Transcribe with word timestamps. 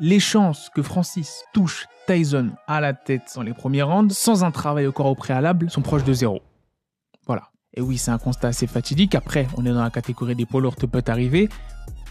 les 0.00 0.20
chances 0.20 0.70
que 0.74 0.82
Francis 0.82 1.44
touche 1.52 1.86
Tyson 2.06 2.50
à 2.66 2.80
la 2.80 2.94
tête 2.94 3.32
dans 3.34 3.42
les 3.42 3.52
premiers 3.52 3.82
rounds 3.82 4.14
sans 4.14 4.44
un 4.44 4.50
travail 4.50 4.86
au 4.86 4.92
corps 4.92 5.06
au 5.06 5.14
préalable 5.14 5.70
sont 5.70 5.82
proches 5.82 6.04
de 6.04 6.12
zéro. 6.12 6.40
Voilà. 7.26 7.50
Et 7.74 7.80
oui, 7.80 7.98
c'est 7.98 8.10
un 8.10 8.18
constat 8.18 8.48
assez 8.48 8.66
fatidique. 8.66 9.14
Après, 9.14 9.46
on 9.56 9.66
est 9.66 9.72
dans 9.72 9.82
la 9.82 9.90
catégorie 9.90 10.34
des 10.34 10.46
poids 10.46 10.60
lourds, 10.60 10.76
peut 10.76 11.04
arriver. 11.06 11.48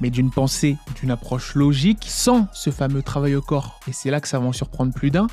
Mais 0.02 0.12
d'une 0.12 0.29
pensée, 0.29 0.78
d'une 1.00 1.10
approche 1.10 1.55
logique, 1.55 2.05
sans 2.08 2.47
ce 2.54 2.70
fameux 2.70 3.02
travail 3.02 3.36
au 3.36 3.42
corps. 3.42 3.79
Et 3.88 3.94
c'est 3.94 4.12
là 4.12 4.22
que 4.22 4.28
ça 4.28 4.40
va 4.40 4.46
en 4.46 4.54
surprendre 4.54 4.94
plus 4.94 5.10
d'un. 5.10 5.28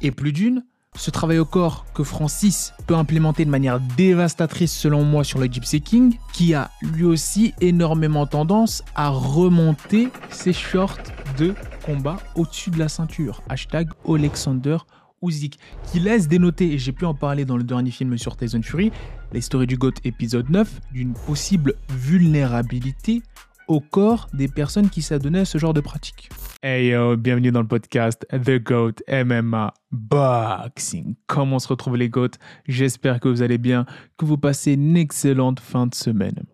Et 0.00 0.10
plus 0.10 0.32
d'une, 0.32 0.64
ce 0.96 1.10
travail 1.10 1.38
au 1.38 1.44
corps 1.44 1.84
que 1.92 2.02
Francis 2.02 2.72
peut 2.86 2.94
implémenter 2.94 3.44
de 3.44 3.50
manière 3.50 3.80
dévastatrice 3.80 4.74
selon 4.74 5.04
moi 5.04 5.24
sur 5.24 5.38
le 5.38 5.46
Gypsy 5.46 5.82
King, 5.82 6.18
qui 6.32 6.54
a 6.54 6.70
lui 6.82 7.04
aussi 7.04 7.52
énormément 7.60 8.26
tendance 8.26 8.82
à 8.94 9.10
remonter 9.10 10.08
ses 10.30 10.54
shorts 10.54 10.98
de 11.36 11.54
combat 11.86 12.16
au-dessus 12.34 12.70
de 12.70 12.78
la 12.78 12.88
ceinture. 12.88 13.42
Hashtag 13.48 13.88
Alexander 14.08 14.78
Usyk, 15.22 15.58
qui 15.90 16.00
laisse 16.00 16.26
dénoter, 16.26 16.72
et 16.72 16.78
j'ai 16.78 16.92
pu 16.92 17.04
en 17.04 17.14
parler 17.14 17.44
dans 17.44 17.56
le 17.56 17.62
dernier 17.62 17.92
film 17.92 18.18
sur 18.18 18.36
Tyson 18.36 18.60
Fury, 18.62 18.90
l'histoire 19.32 19.66
du 19.66 19.76
GOAT 19.76 19.92
épisode 20.04 20.50
9, 20.50 20.80
d'une 20.92 21.14
possible 21.14 21.74
vulnérabilité 21.88 23.22
au 23.68 23.80
corps 23.80 24.28
des 24.32 24.48
personnes 24.48 24.90
qui 24.90 25.00
s'adonnaient 25.00 25.40
à 25.40 25.44
ce 25.44 25.58
genre 25.58 25.74
de 25.74 25.80
pratique. 25.80 26.28
Hey 26.62 26.88
yo, 26.88 27.16
bienvenue 27.16 27.52
dans 27.52 27.62
le 27.62 27.68
podcast 27.68 28.26
The 28.30 28.62
GOAT 28.62 28.94
MMA 29.08 29.72
Boxing. 29.92 31.14
Comment 31.26 31.58
se 31.58 31.68
retrouvent 31.68 31.96
les 31.96 32.08
GOAT 32.08 32.32
J'espère 32.66 33.20
que 33.20 33.28
vous 33.28 33.42
allez 33.42 33.58
bien, 33.58 33.86
que 34.18 34.24
vous 34.24 34.38
passez 34.38 34.72
une 34.72 34.96
excellente 34.96 35.60
fin 35.60 35.86
de 35.86 35.94
semaine. 35.94 36.44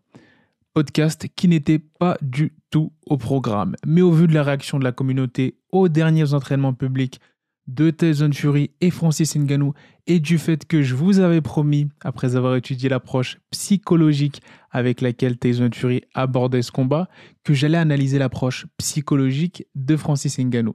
Podcast 0.75 1.27
qui 1.37 1.49
n'était 1.49 1.79
pas 1.79 2.17
du 2.23 2.55
tout 2.71 2.93
au 3.07 3.19
programme, 3.19 3.77
mais 3.87 4.01
au 4.01 4.11
vu 4.11 4.27
de 4.27 4.33
la 4.33 4.43
réaction 4.43 4.79
de 4.79 4.85
la 4.85 4.93
communauté 4.93 5.59
aux 5.71 5.89
derniers 5.89 6.33
entraînements 6.33 6.73
publics 6.73 7.21
de 7.67 7.91
Tyson 7.91 8.31
Fury 8.33 8.71
et 8.81 8.91
Francis 8.91 9.37
Ngannou 9.37 9.75
et 10.06 10.19
du 10.19 10.39
fait 10.39 10.65
que 10.67 10.83
je 10.83 10.95
vous 10.95 11.20
avais 11.20 11.43
promis, 11.43 11.89
après 12.03 12.37
avoir 12.37 12.56
étudié 12.56 12.89
l'approche 12.89 13.39
psychologique 13.50 14.41
avec 14.70 15.03
laquelle 15.03 15.39
Tyson 15.39 15.70
Fury 15.73 16.03
abordait 16.15 16.62
ce 16.62 16.73
combat, 16.73 17.09
que 17.45 17.53
j'allais 17.53 17.78
analyser 17.78 18.19
l'approche 18.19 18.67
psychologique 18.78 19.67
de 19.75 19.97
Francis 19.97 20.39
Ngannou. 20.39 20.75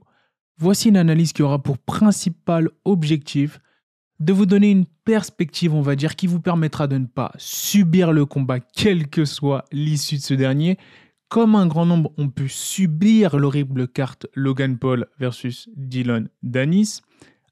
Voici 0.58 0.88
une 0.88 0.96
analyse 0.96 1.32
qui 1.32 1.42
aura 1.42 1.62
pour 1.62 1.78
principal 1.78 2.70
objectif 2.84 3.60
de 4.20 4.32
vous 4.32 4.46
donner 4.46 4.70
une 4.70 4.86
perspective, 5.04 5.74
on 5.74 5.80
va 5.80 5.96
dire, 5.96 6.16
qui 6.16 6.26
vous 6.26 6.40
permettra 6.40 6.86
de 6.86 6.98
ne 6.98 7.06
pas 7.06 7.32
subir 7.38 8.12
le 8.12 8.26
combat, 8.26 8.60
quelle 8.60 9.08
que 9.08 9.24
soit 9.24 9.64
l'issue 9.72 10.16
de 10.16 10.22
ce 10.22 10.34
dernier, 10.34 10.76
comme 11.28 11.54
un 11.54 11.66
grand 11.66 11.86
nombre 11.86 12.12
ont 12.16 12.28
pu 12.28 12.48
subir 12.48 13.36
l'horrible 13.36 13.86
carte 13.86 14.26
Logan 14.34 14.78
Paul 14.78 15.06
versus 15.18 15.68
Dylan 15.76 16.28
Danis, 16.42 17.00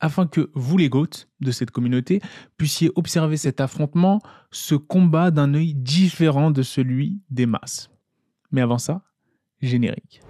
afin 0.01 0.27
que 0.27 0.51
vous 0.55 0.77
les 0.77 0.89
GOAT 0.89 1.27
de 1.41 1.51
cette 1.51 1.71
communauté 1.71 2.21
puissiez 2.57 2.91
observer 2.97 3.37
cet 3.37 3.61
affrontement, 3.61 4.21
ce 4.51 4.75
combat 4.75 5.31
d'un 5.31 5.55
œil 5.55 5.75
différent 5.75 6.51
de 6.51 6.63
celui 6.63 7.21
des 7.31 7.47
masses. 7.47 7.91
Mais 8.51 8.61
avant 8.61 8.79
ça, 8.79 9.03
générique. 9.63 10.21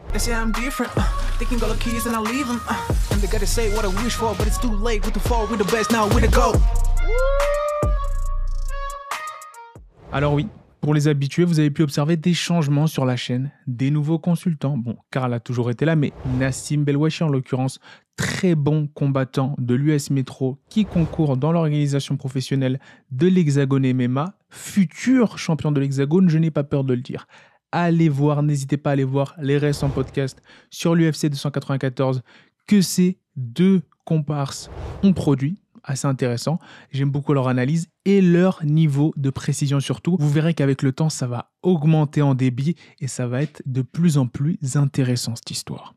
Alors 10.12 10.34
oui, 10.34 10.46
pour 10.80 10.94
les 10.94 11.08
habitués, 11.08 11.44
vous 11.44 11.58
avez 11.58 11.70
pu 11.70 11.82
observer 11.82 12.16
des 12.16 12.32
changements 12.32 12.86
sur 12.86 13.04
la 13.04 13.16
chaîne, 13.16 13.50
des 13.66 13.90
nouveaux 13.90 14.20
consultants. 14.20 14.78
Bon, 14.78 14.96
Karl 15.10 15.34
a 15.34 15.40
toujours 15.40 15.68
été 15.70 15.84
là, 15.84 15.96
mais 15.96 16.12
Nassim 16.38 16.84
Belwachi 16.84 17.24
en 17.24 17.28
l'occurrence, 17.28 17.80
très 18.16 18.54
bon 18.54 18.86
combattant 18.86 19.56
de 19.58 19.74
l'US 19.74 20.10
Metro 20.10 20.58
qui 20.68 20.84
concourt 20.84 21.36
dans 21.36 21.50
l'organisation 21.50 22.16
professionnelle 22.16 22.78
de 23.10 23.26
l'Hexagone 23.26 23.92
MMA, 23.92 24.34
futur 24.48 25.38
champion 25.38 25.72
de 25.72 25.80
l'Hexagone, 25.80 26.28
je 26.28 26.38
n'ai 26.38 26.50
pas 26.50 26.64
peur 26.64 26.84
de 26.84 26.94
le 26.94 27.00
dire. 27.00 27.26
Allez 27.72 28.08
voir, 28.08 28.42
n'hésitez 28.42 28.76
pas 28.76 28.90
à 28.90 28.92
aller 28.94 29.04
voir 29.04 29.34
les 29.40 29.58
récents 29.58 29.90
podcasts 29.90 30.42
sur 30.70 30.94
l'UFC 30.94 31.26
294 31.28 32.22
que 32.66 32.80
ces 32.80 33.18
deux 33.36 33.82
comparses 34.04 34.70
ont 35.02 35.12
produit 35.12 35.60
assez 35.86 36.06
intéressant. 36.06 36.58
J'aime 36.90 37.10
beaucoup 37.10 37.32
leur 37.32 37.48
analyse 37.48 37.88
et 38.04 38.20
leur 38.20 38.64
niveau 38.64 39.14
de 39.16 39.30
précision 39.30 39.80
surtout. 39.80 40.16
Vous 40.18 40.30
verrez 40.30 40.52
qu'avec 40.52 40.82
le 40.82 40.92
temps, 40.92 41.08
ça 41.08 41.26
va 41.26 41.52
augmenter 41.62 42.22
en 42.22 42.34
débit 42.34 42.76
et 43.00 43.06
ça 43.06 43.26
va 43.26 43.42
être 43.42 43.62
de 43.66 43.82
plus 43.82 44.18
en 44.18 44.26
plus 44.26 44.58
intéressant 44.74 45.36
cette 45.36 45.50
histoire. 45.50 45.94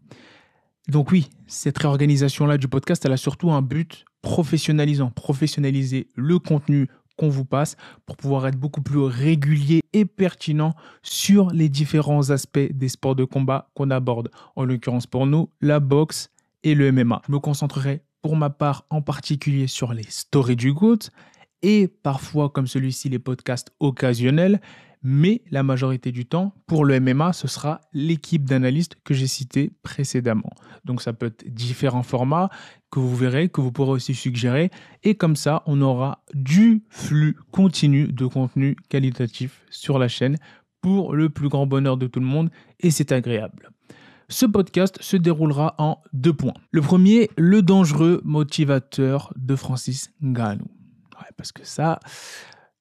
Donc 0.88 1.12
oui, 1.12 1.30
cette 1.48 1.78
réorganisation-là 1.78 2.58
du 2.58 2.68
podcast, 2.68 3.04
elle 3.06 3.12
a 3.12 3.18
surtout 3.18 3.52
un 3.52 3.62
but 3.62 4.06
professionnalisant, 4.22 5.12
professionnaliser 5.12 6.08
le 6.16 6.40
contenu 6.40 6.88
qu'on 7.20 7.30
vous 7.30 7.46
passe 7.46 7.76
pour 8.06 8.16
pouvoir 8.16 8.48
être 8.48 8.58
beaucoup 8.58 8.82
plus 8.82 9.00
régulier 9.00 9.82
et 9.92 10.06
pertinent 10.06 10.74
sur 11.04 11.52
les 11.52 11.68
différents 11.68 12.30
aspects 12.30 12.72
des 12.72 12.88
sports 12.88 13.16
de 13.16 13.26
combat 13.26 13.70
qu'on 13.74 13.92
aborde. 13.92 14.32
En 14.56 14.64
l'occurrence 14.64 15.06
pour 15.06 15.28
nous, 15.28 15.50
la 15.60 15.82
boxe 15.82 16.30
et 16.64 16.76
le 16.76 16.92
MMA. 16.92 17.22
Je 17.28 17.34
me 17.34 17.40
concentrerai 17.40 18.02
pour 18.22 18.38
ma 18.38 18.50
part 18.50 18.86
en 18.90 19.02
particulier 19.02 19.68
sur 19.68 19.94
les 19.94 20.04
stories 20.04 20.56
du 20.56 20.74
GOAT 20.74 21.10
et 21.62 21.88
parfois 21.88 22.50
comme 22.50 22.68
celui-ci 22.68 23.10
les 23.10 23.20
podcasts 23.20 23.72
occasionnels, 23.80 24.62
mais 25.02 25.42
la 25.50 25.64
majorité 25.64 26.12
du 26.12 26.26
temps 26.26 26.54
pour 26.68 26.86
le 26.86 27.00
MMA 27.00 27.34
ce 27.34 27.48
sera 27.48 27.82
l'équipe 27.94 28.46
d'analystes 28.46 28.96
que 29.04 29.14
j'ai 29.14 29.28
cité 29.28 29.72
précédemment. 29.84 30.52
Donc 30.86 31.02
ça 31.02 31.14
peut 31.14 31.28
être 31.28 31.48
différents 31.48 32.04
formats 32.04 32.50
que 32.92 33.00
vous 33.00 33.16
verrez, 33.16 33.50
que 33.50 33.62
vous 33.62 33.72
pourrez 33.72 33.92
aussi 33.92 34.14
suggérer 34.14 34.72
et 35.04 35.16
comme 35.16 35.36
ça 35.36 35.64
on 35.66 35.82
aura 35.82 36.24
du 36.34 36.84
flux 36.90 37.38
continu 37.52 38.08
de 38.08 38.26
contenu 38.26 38.76
qualitatif 38.90 39.64
sur 39.70 40.00
la 40.00 40.08
chaîne 40.08 40.38
pour 40.82 41.14
le 41.14 41.30
plus 41.30 41.50
grand 41.50 41.68
bonheur 41.68 41.98
de 41.98 42.08
tout 42.08 42.20
le 42.20 42.26
monde 42.26 42.50
et 42.80 42.92
c'est 42.92 43.12
agréable. 43.12 43.72
Ce 44.32 44.46
podcast 44.46 45.02
se 45.02 45.18
déroulera 45.18 45.74
en 45.80 45.98
deux 46.14 46.34
points. 46.34 46.54
Le 46.70 46.82
premier, 46.82 47.32
le 47.36 47.64
dangereux 47.64 48.22
motivateur 48.24 49.34
de 49.36 49.56
Francis 49.56 50.12
Ngannou. 50.22 50.68
parce 51.36 51.52
que 51.52 51.66
ça, 51.66 52.00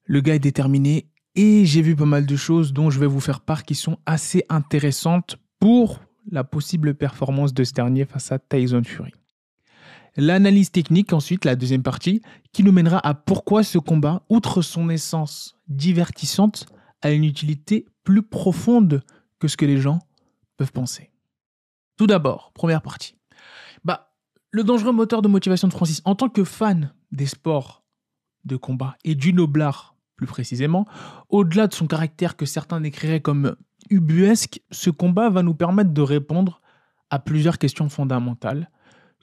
le 0.04 0.20
gars 0.20 0.34
est 0.34 0.40
déterminé 0.40 1.10
et 1.38 1.64
j'ai 1.64 1.82
vu 1.82 1.94
pas 1.94 2.04
mal 2.04 2.26
de 2.26 2.34
choses 2.34 2.72
dont 2.72 2.90
je 2.90 2.98
vais 2.98 3.06
vous 3.06 3.20
faire 3.20 3.40
part 3.40 3.62
qui 3.62 3.76
sont 3.76 3.96
assez 4.06 4.44
intéressantes 4.48 5.36
pour 5.60 6.00
la 6.32 6.42
possible 6.42 6.96
performance 6.96 7.54
de 7.54 7.62
ce 7.62 7.72
dernier 7.72 8.06
face 8.06 8.32
à 8.32 8.40
Tyson 8.40 8.82
Fury. 8.84 9.12
L'analyse 10.16 10.72
technique 10.72 11.12
ensuite, 11.12 11.44
la 11.44 11.54
deuxième 11.54 11.84
partie, 11.84 12.22
qui 12.52 12.64
nous 12.64 12.72
mènera 12.72 12.98
à 13.06 13.14
pourquoi 13.14 13.62
ce 13.62 13.78
combat, 13.78 14.24
outre 14.28 14.62
son 14.62 14.90
essence 14.90 15.56
divertissante, 15.68 16.66
a 17.02 17.12
une 17.12 17.22
utilité 17.22 17.86
plus 18.02 18.24
profonde 18.24 19.04
que 19.38 19.46
ce 19.46 19.56
que 19.56 19.64
les 19.64 19.76
gens 19.76 20.00
peuvent 20.56 20.72
penser. 20.72 21.12
Tout 21.96 22.08
d'abord, 22.08 22.50
première 22.52 22.82
partie. 22.82 23.14
Bah, 23.84 24.10
le 24.50 24.64
dangereux 24.64 24.90
moteur 24.90 25.22
de 25.22 25.28
motivation 25.28 25.68
de 25.68 25.72
Francis, 25.72 26.02
en 26.04 26.16
tant 26.16 26.30
que 26.30 26.42
fan 26.42 26.92
des 27.12 27.26
sports 27.26 27.84
de 28.44 28.56
combat 28.56 28.96
et 29.04 29.14
du 29.14 29.32
noblard 29.32 29.94
plus 30.18 30.26
précisément, 30.26 30.84
au-delà 31.30 31.68
de 31.68 31.72
son 31.72 31.86
caractère 31.86 32.36
que 32.36 32.44
certains 32.44 32.80
décriraient 32.82 33.20
comme 33.20 33.56
ubuesque, 33.88 34.60
ce 34.70 34.90
combat 34.90 35.30
va 35.30 35.42
nous 35.42 35.54
permettre 35.54 35.92
de 35.92 36.02
répondre 36.02 36.60
à 37.08 37.18
plusieurs 37.18 37.56
questions 37.56 37.88
fondamentales 37.88 38.68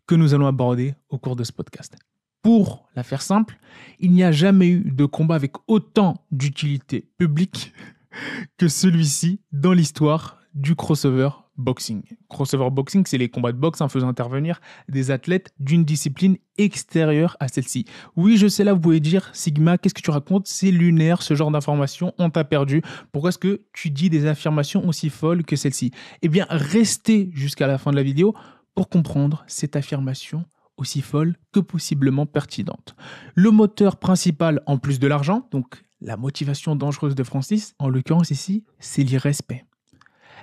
que 0.07 0.15
nous 0.15 0.33
allons 0.33 0.47
aborder 0.47 0.95
au 1.09 1.19
cours 1.19 1.35
de 1.35 1.43
ce 1.43 1.51
podcast. 1.51 1.95
Pour 2.41 2.87
la 2.95 3.03
faire 3.03 3.21
simple, 3.21 3.59
il 3.99 4.11
n'y 4.11 4.23
a 4.23 4.31
jamais 4.31 4.69
eu 4.69 4.91
de 4.91 5.05
combat 5.05 5.35
avec 5.35 5.53
autant 5.67 6.25
d'utilité 6.31 7.09
publique 7.17 7.73
que 8.57 8.67
celui-ci 8.67 9.41
dans 9.51 9.73
l'histoire 9.73 10.39
du 10.53 10.75
crossover 10.75 11.29
boxing. 11.57 12.03
Crossover 12.29 12.69
boxing, 12.69 13.05
c'est 13.05 13.17
les 13.17 13.29
combats 13.29 13.51
de 13.51 13.57
boxe 13.57 13.81
en 13.81 13.89
faisant 13.89 14.07
intervenir 14.07 14.59
des 14.89 15.11
athlètes 15.11 15.53
d'une 15.59 15.85
discipline 15.85 16.37
extérieure 16.57 17.37
à 17.39 17.47
celle-ci. 17.47 17.85
Oui, 18.15 18.37
je 18.37 18.47
sais 18.47 18.63
là, 18.63 18.73
vous 18.73 18.79
pouvez 18.79 18.99
dire, 18.99 19.29
Sigma, 19.33 19.77
qu'est-ce 19.77 19.93
que 19.93 20.01
tu 20.01 20.11
racontes? 20.11 20.47
C'est 20.47 20.71
lunaire, 20.71 21.21
ce 21.21 21.33
genre 21.33 21.51
d'informations, 21.51 22.13
on 22.17 22.29
t'a 22.29 22.43
perdu. 22.43 22.81
Pourquoi 23.11 23.29
est-ce 23.29 23.37
que 23.37 23.61
tu 23.73 23.89
dis 23.89 24.09
des 24.09 24.25
affirmations 24.25 24.87
aussi 24.87 25.09
folles 25.09 25.43
que 25.43 25.55
celle-ci? 25.55 25.91
Eh 26.21 26.29
bien, 26.29 26.45
restez 26.49 27.29
jusqu'à 27.33 27.67
la 27.67 27.77
fin 27.77 27.91
de 27.91 27.95
la 27.95 28.03
vidéo 28.03 28.33
pour 28.73 28.89
comprendre 28.89 29.43
cette 29.47 29.75
affirmation 29.75 30.45
aussi 30.77 31.01
folle 31.01 31.35
que 31.53 31.59
possiblement 31.61 32.25
pertinente. 32.25 32.95
Le 33.33 33.49
moteur 33.51 33.97
principal, 33.97 34.61
en 34.65 34.77
plus 34.77 34.99
de 34.99 35.07
l'argent, 35.07 35.47
donc 35.51 35.83
la 36.01 36.17
motivation 36.17 36.75
dangereuse 36.75 37.15
de 37.15 37.23
Francis, 37.23 37.73
en 37.79 37.87
l'occurrence 37.87 38.31
ici, 38.31 38.65
c'est 38.79 39.03
l'irrespect 39.03 39.65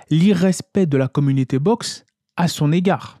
l'irrespect 0.09 0.85
de 0.85 0.97
la 0.97 1.07
communauté 1.07 1.59
boxe 1.59 2.05
à 2.37 2.47
son 2.47 2.71
égard. 2.71 3.19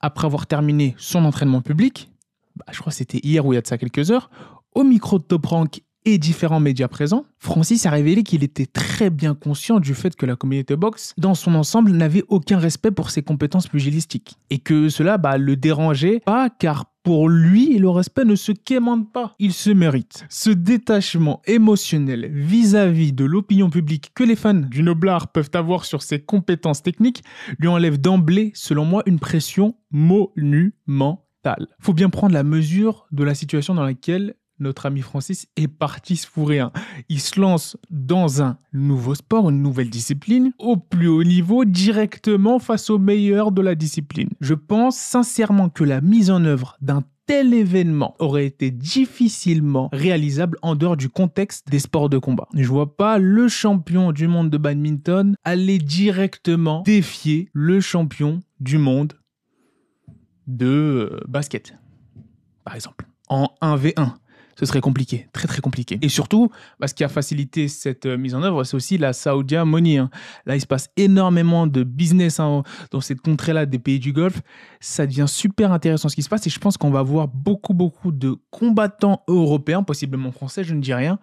Après 0.00 0.26
avoir 0.26 0.46
terminé 0.46 0.94
son 0.98 1.24
entraînement 1.24 1.60
public, 1.60 2.10
bah, 2.56 2.64
je 2.72 2.80
crois 2.80 2.90
que 2.90 2.96
c'était 2.96 3.20
hier 3.22 3.44
ou 3.44 3.52
il 3.52 3.56
y 3.56 3.58
a 3.58 3.62
de 3.62 3.66
ça 3.66 3.78
quelques 3.78 4.10
heures, 4.10 4.30
au 4.74 4.84
micro 4.84 5.18
de 5.18 5.24
Top 5.24 5.46
Rank 5.46 5.82
et 6.06 6.18
différents 6.18 6.60
médias 6.60 6.86
présents, 6.86 7.24
Francis 7.38 7.84
a 7.84 7.90
révélé 7.90 8.22
qu'il 8.22 8.44
était 8.44 8.66
très 8.66 9.10
bien 9.10 9.34
conscient 9.34 9.80
du 9.80 9.92
fait 9.94 10.14
que 10.14 10.24
la 10.24 10.36
communauté 10.36 10.76
boxe, 10.76 11.12
dans 11.18 11.34
son 11.34 11.54
ensemble, 11.56 11.90
n'avait 11.90 12.22
aucun 12.28 12.58
respect 12.58 12.92
pour 12.92 13.10
ses 13.10 13.22
compétences 13.22 13.66
pugilistiques. 13.66 14.36
Et 14.48 14.58
que 14.58 14.88
cela 14.88 15.18
bah, 15.18 15.36
le 15.36 15.56
dérangeait 15.56 16.20
pas 16.20 16.48
car 16.48 16.86
pour 17.06 17.28
lui, 17.28 17.78
le 17.78 17.88
respect 17.88 18.24
ne 18.24 18.34
se 18.34 18.50
quémande 18.50 19.12
pas, 19.12 19.36
il 19.38 19.52
se 19.52 19.70
mérite. 19.70 20.26
Ce 20.28 20.50
détachement 20.50 21.40
émotionnel 21.46 22.28
vis-à-vis 22.32 23.12
de 23.12 23.24
l'opinion 23.24 23.70
publique 23.70 24.10
que 24.12 24.24
les 24.24 24.34
fans 24.34 24.54
du 24.54 24.82
Noblard 24.82 25.28
peuvent 25.28 25.52
avoir 25.54 25.84
sur 25.84 26.02
ses 26.02 26.18
compétences 26.18 26.82
techniques 26.82 27.22
lui 27.60 27.68
enlève 27.68 28.00
d'emblée, 28.00 28.50
selon 28.56 28.84
moi, 28.84 29.04
une 29.06 29.20
pression 29.20 29.76
monumentale. 29.92 31.68
Faut 31.78 31.92
bien 31.92 32.10
prendre 32.10 32.34
la 32.34 32.42
mesure 32.42 33.06
de 33.12 33.22
la 33.22 33.36
situation 33.36 33.76
dans 33.76 33.84
laquelle 33.84 34.34
notre 34.58 34.86
ami 34.86 35.00
Francis 35.00 35.46
est 35.56 35.68
parti 35.68 36.16
fourrer 36.16 36.60
un. 36.60 36.72
Il 37.08 37.20
se 37.20 37.40
lance 37.40 37.76
dans 37.90 38.42
un 38.42 38.58
nouveau 38.72 39.14
sport, 39.14 39.50
une 39.50 39.62
nouvelle 39.62 39.90
discipline, 39.90 40.52
au 40.58 40.76
plus 40.76 41.08
haut 41.08 41.24
niveau, 41.24 41.64
directement 41.64 42.58
face 42.58 42.90
aux 42.90 42.98
meilleurs 42.98 43.52
de 43.52 43.62
la 43.62 43.74
discipline. 43.74 44.30
Je 44.40 44.54
pense 44.54 44.96
sincèrement 44.96 45.68
que 45.68 45.84
la 45.84 46.00
mise 46.00 46.30
en 46.30 46.44
œuvre 46.44 46.76
d'un 46.80 47.02
tel 47.26 47.52
événement 47.54 48.14
aurait 48.18 48.46
été 48.46 48.70
difficilement 48.70 49.88
réalisable 49.92 50.58
en 50.62 50.76
dehors 50.76 50.96
du 50.96 51.08
contexte 51.08 51.68
des 51.68 51.80
sports 51.80 52.08
de 52.08 52.18
combat. 52.18 52.46
Je 52.54 52.68
vois 52.68 52.96
pas 52.96 53.18
le 53.18 53.48
champion 53.48 54.12
du 54.12 54.28
monde 54.28 54.48
de 54.48 54.58
badminton 54.58 55.36
aller 55.44 55.78
directement 55.78 56.82
défier 56.82 57.48
le 57.52 57.80
champion 57.80 58.40
du 58.60 58.78
monde 58.78 59.14
de 60.46 60.66
euh, 61.12 61.20
basket, 61.26 61.74
par 62.64 62.76
exemple, 62.76 63.06
en 63.28 63.50
1v1 63.60 64.14
ce 64.58 64.66
serait 64.66 64.80
compliqué, 64.80 65.28
très 65.32 65.46
très 65.46 65.60
compliqué. 65.60 65.98
Et 66.02 66.08
surtout, 66.08 66.50
bah, 66.80 66.88
ce 66.88 66.94
qui 66.94 67.04
a 67.04 67.08
facilité 67.08 67.68
cette 67.68 68.06
euh, 68.06 68.16
mise 68.16 68.34
en 68.34 68.42
œuvre, 68.42 68.64
c'est 68.64 68.76
aussi 68.76 68.98
la 68.98 69.12
Saudi 69.12 69.56
Money. 69.56 69.98
Hein. 69.98 70.10
Là, 70.46 70.56
il 70.56 70.60
se 70.60 70.66
passe 70.66 70.90
énormément 70.96 71.66
de 71.66 71.84
business 71.84 72.40
hein, 72.40 72.62
dans 72.90 73.00
cette 73.00 73.20
contrée-là 73.20 73.66
des 73.66 73.78
pays 73.78 73.98
du 73.98 74.12
Golfe. 74.12 74.40
Ça 74.80 75.06
devient 75.06 75.26
super 75.28 75.72
intéressant 75.72 76.08
ce 76.08 76.16
qui 76.16 76.22
se 76.22 76.28
passe 76.28 76.46
et 76.46 76.50
je 76.50 76.58
pense 76.58 76.76
qu'on 76.76 76.90
va 76.90 77.02
voir 77.02 77.28
beaucoup 77.28 77.74
beaucoup 77.74 78.12
de 78.12 78.36
combattants 78.50 79.22
européens, 79.28 79.82
possiblement 79.82 80.32
français, 80.32 80.64
je 80.64 80.74
ne 80.74 80.80
dis 80.80 80.94
rien, 80.94 81.18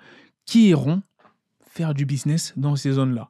qui 0.46 0.70
iront 0.70 1.02
faire 1.66 1.94
du 1.94 2.06
business 2.06 2.54
dans 2.56 2.76
ces 2.76 2.94
zones-là 2.94 3.28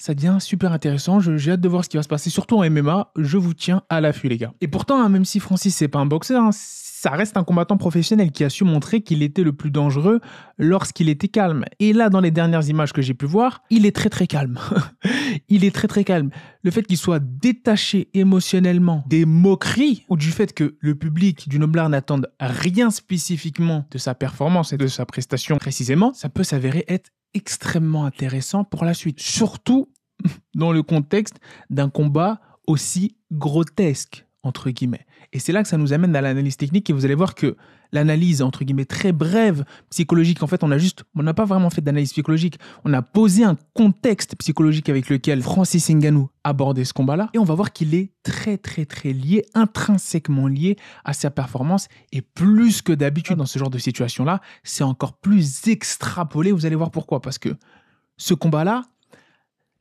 ça 0.00 0.14
devient 0.14 0.38
super 0.40 0.72
intéressant. 0.72 1.20
J'ai 1.20 1.52
hâte 1.52 1.60
de 1.60 1.68
voir 1.68 1.84
ce 1.84 1.90
qui 1.90 1.98
va 1.98 2.02
se 2.02 2.08
passer, 2.08 2.30
surtout 2.30 2.56
en 2.56 2.70
MMA. 2.70 3.12
Je 3.16 3.36
vous 3.36 3.52
tiens 3.52 3.82
à 3.90 4.00
l'affût, 4.00 4.28
les 4.28 4.38
gars. 4.38 4.54
Et 4.62 4.66
pourtant, 4.66 4.98
hein, 4.98 5.10
même 5.10 5.26
si 5.26 5.40
Francis 5.40 5.76
c'est 5.76 5.88
pas 5.88 5.98
un 5.98 6.06
boxeur, 6.06 6.54
ça 7.00 7.12
reste 7.12 7.38
un 7.38 7.44
combattant 7.44 7.78
professionnel 7.78 8.30
qui 8.30 8.44
a 8.44 8.50
su 8.50 8.62
montrer 8.62 9.00
qu'il 9.00 9.22
était 9.22 9.42
le 9.42 9.54
plus 9.54 9.70
dangereux 9.70 10.20
lorsqu'il 10.58 11.08
était 11.08 11.28
calme. 11.28 11.64
Et 11.78 11.94
là, 11.94 12.10
dans 12.10 12.20
les 12.20 12.30
dernières 12.30 12.68
images 12.68 12.92
que 12.92 13.00
j'ai 13.00 13.14
pu 13.14 13.24
voir, 13.24 13.62
il 13.70 13.86
est 13.86 13.96
très 13.96 14.10
très 14.10 14.26
calme. 14.26 14.58
il 15.48 15.64
est 15.64 15.74
très 15.74 15.88
très 15.88 16.04
calme. 16.04 16.28
Le 16.62 16.70
fait 16.70 16.82
qu'il 16.82 16.98
soit 16.98 17.18
détaché 17.18 18.10
émotionnellement 18.12 19.02
des 19.08 19.24
moqueries 19.24 20.04
ou 20.10 20.18
du 20.18 20.30
fait 20.30 20.52
que 20.52 20.76
le 20.78 20.94
public 20.94 21.48
du 21.48 21.58
Noblard 21.58 21.88
n'attende 21.88 22.30
rien 22.38 22.90
spécifiquement 22.90 23.86
de 23.90 23.96
sa 23.96 24.14
performance 24.14 24.74
et 24.74 24.76
de 24.76 24.86
sa 24.86 25.06
prestation 25.06 25.56
précisément, 25.56 26.12
ça 26.12 26.28
peut 26.28 26.44
s'avérer 26.44 26.84
être 26.86 27.08
extrêmement 27.32 28.04
intéressant 28.04 28.62
pour 28.62 28.84
la 28.84 28.92
suite. 28.92 29.20
Surtout 29.20 29.88
dans 30.54 30.70
le 30.70 30.82
contexte 30.82 31.40
d'un 31.70 31.88
combat 31.88 32.42
aussi 32.66 33.16
grotesque, 33.32 34.26
entre 34.42 34.68
guillemets. 34.68 35.06
Et 35.32 35.38
c'est 35.38 35.52
là 35.52 35.62
que 35.62 35.68
ça 35.68 35.76
nous 35.76 35.92
amène 35.92 36.14
à 36.16 36.20
l'analyse 36.20 36.56
technique 36.56 36.90
et 36.90 36.92
vous 36.92 37.04
allez 37.04 37.14
voir 37.14 37.34
que 37.36 37.56
l'analyse, 37.92 38.42
entre 38.42 38.64
guillemets, 38.64 38.84
très 38.84 39.12
brève, 39.12 39.64
psychologique, 39.88 40.42
en 40.42 40.48
fait, 40.48 40.64
on 40.64 40.70
a 40.70 40.78
juste, 40.78 41.04
on 41.14 41.22
n'a 41.22 41.34
pas 41.34 41.44
vraiment 41.44 41.70
fait 41.70 41.80
d'analyse 41.80 42.12
psychologique. 42.12 42.58
On 42.84 42.92
a 42.92 43.02
posé 43.02 43.44
un 43.44 43.56
contexte 43.74 44.34
psychologique 44.36 44.88
avec 44.88 45.08
lequel 45.08 45.42
Francis 45.42 45.88
Ngannou 45.88 46.30
abordait 46.42 46.84
ce 46.84 46.92
combat-là 46.92 47.30
et 47.32 47.38
on 47.38 47.44
va 47.44 47.54
voir 47.54 47.72
qu'il 47.72 47.94
est 47.94 48.12
très, 48.24 48.58
très, 48.58 48.86
très 48.86 49.12
lié, 49.12 49.44
intrinsèquement 49.54 50.48
lié 50.48 50.76
à 51.04 51.12
sa 51.12 51.30
performance 51.30 51.88
et 52.12 52.22
plus 52.22 52.82
que 52.82 52.92
d'habitude 52.92 53.36
dans 53.36 53.46
ce 53.46 53.58
genre 53.58 53.70
de 53.70 53.78
situation-là, 53.78 54.40
c'est 54.64 54.84
encore 54.84 55.18
plus 55.18 55.68
extrapolé. 55.68 56.50
Vous 56.50 56.66
allez 56.66 56.76
voir 56.76 56.90
pourquoi. 56.90 57.20
Parce 57.20 57.38
que 57.38 57.50
ce 58.16 58.34
combat-là, 58.34 58.82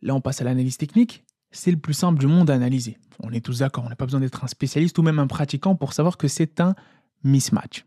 là, 0.02 0.14
on 0.14 0.22
passe 0.22 0.42
à 0.42 0.44
l'analyse 0.44 0.78
technique, 0.78 1.24
c'est 1.52 1.72
le 1.72 1.78
plus 1.78 1.94
simple 1.94 2.20
du 2.20 2.28
monde 2.28 2.50
à 2.50 2.54
analyser. 2.54 2.98
On 3.22 3.32
est 3.32 3.44
tous 3.44 3.60
d'accord, 3.60 3.84
on 3.86 3.90
n'a 3.90 3.96
pas 3.96 4.06
besoin 4.06 4.22
d'être 4.22 4.44
un 4.44 4.48
spécialiste 4.48 4.98
ou 4.98 5.02
même 5.02 5.20
un 5.20 5.28
pratiquant 5.28 5.76
pour 5.76 5.94
savoir 5.94 6.18
que 6.18 6.28
c'est 6.28 6.62
un 6.62 6.76
mismatch. 7.24 7.86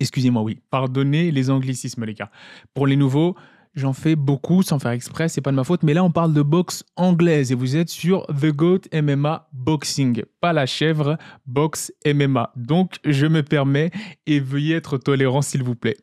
Excusez-moi, 0.00 0.42
oui. 0.42 0.60
Pardonnez 0.70 1.30
les 1.30 1.50
anglicismes, 1.50 2.04
les 2.04 2.14
gars. 2.14 2.30
Pour 2.74 2.86
les 2.86 2.96
nouveaux, 2.96 3.36
j'en 3.74 3.92
fais 3.92 4.16
beaucoup 4.16 4.62
sans 4.62 4.78
faire 4.78 4.92
exprès, 4.92 5.28
c'est 5.28 5.40
pas 5.40 5.50
de 5.50 5.56
ma 5.56 5.64
faute, 5.64 5.82
mais 5.82 5.94
là 5.94 6.04
on 6.04 6.10
parle 6.10 6.34
de 6.34 6.42
boxe 6.42 6.84
anglaise 6.96 7.52
et 7.52 7.54
vous 7.54 7.76
êtes 7.76 7.88
sur 7.88 8.26
The 8.26 8.46
Goat 8.46 8.80
MMA 8.92 9.48
Boxing, 9.52 10.22
pas 10.40 10.52
la 10.52 10.66
chèvre, 10.66 11.16
boxe 11.46 11.92
MMA. 12.06 12.52
Donc 12.56 12.96
je 13.04 13.26
me 13.26 13.42
permets 13.42 13.90
et 14.26 14.40
veuillez 14.40 14.76
être 14.76 14.98
tolérant 14.98 15.42
s'il 15.42 15.62
vous 15.62 15.74
plaît. 15.74 15.96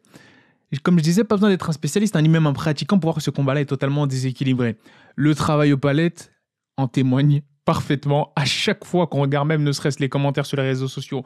Comme 0.83 0.97
je 0.97 1.03
disais, 1.03 1.23
pas 1.23 1.35
besoin 1.35 1.49
d'être 1.49 1.69
un 1.69 1.73
spécialiste, 1.73 2.15
hein, 2.15 2.21
ni 2.21 2.27
même 2.27 2.47
un 2.47 2.53
pratiquant 2.53 2.99
pour 2.99 3.09
voir 3.09 3.15
que 3.17 3.23
ce 3.23 3.29
combat-là 3.29 3.61
est 3.61 3.65
totalement 3.65 4.07
déséquilibré. 4.07 4.77
Le 5.15 5.33
travail 5.33 5.71
aux 5.71 5.77
palettes 5.77 6.31
en 6.77 6.87
témoigne 6.87 7.41
parfaitement. 7.65 8.31
À 8.35 8.45
chaque 8.45 8.85
fois 8.85 9.07
qu'on 9.07 9.21
regarde 9.21 9.47
même 9.47 9.63
ne 9.63 9.71
serait-ce 9.71 9.99
les 9.99 10.09
commentaires 10.09 10.45
sur 10.45 10.57
les 10.57 10.63
réseaux 10.63 10.87
sociaux 10.87 11.23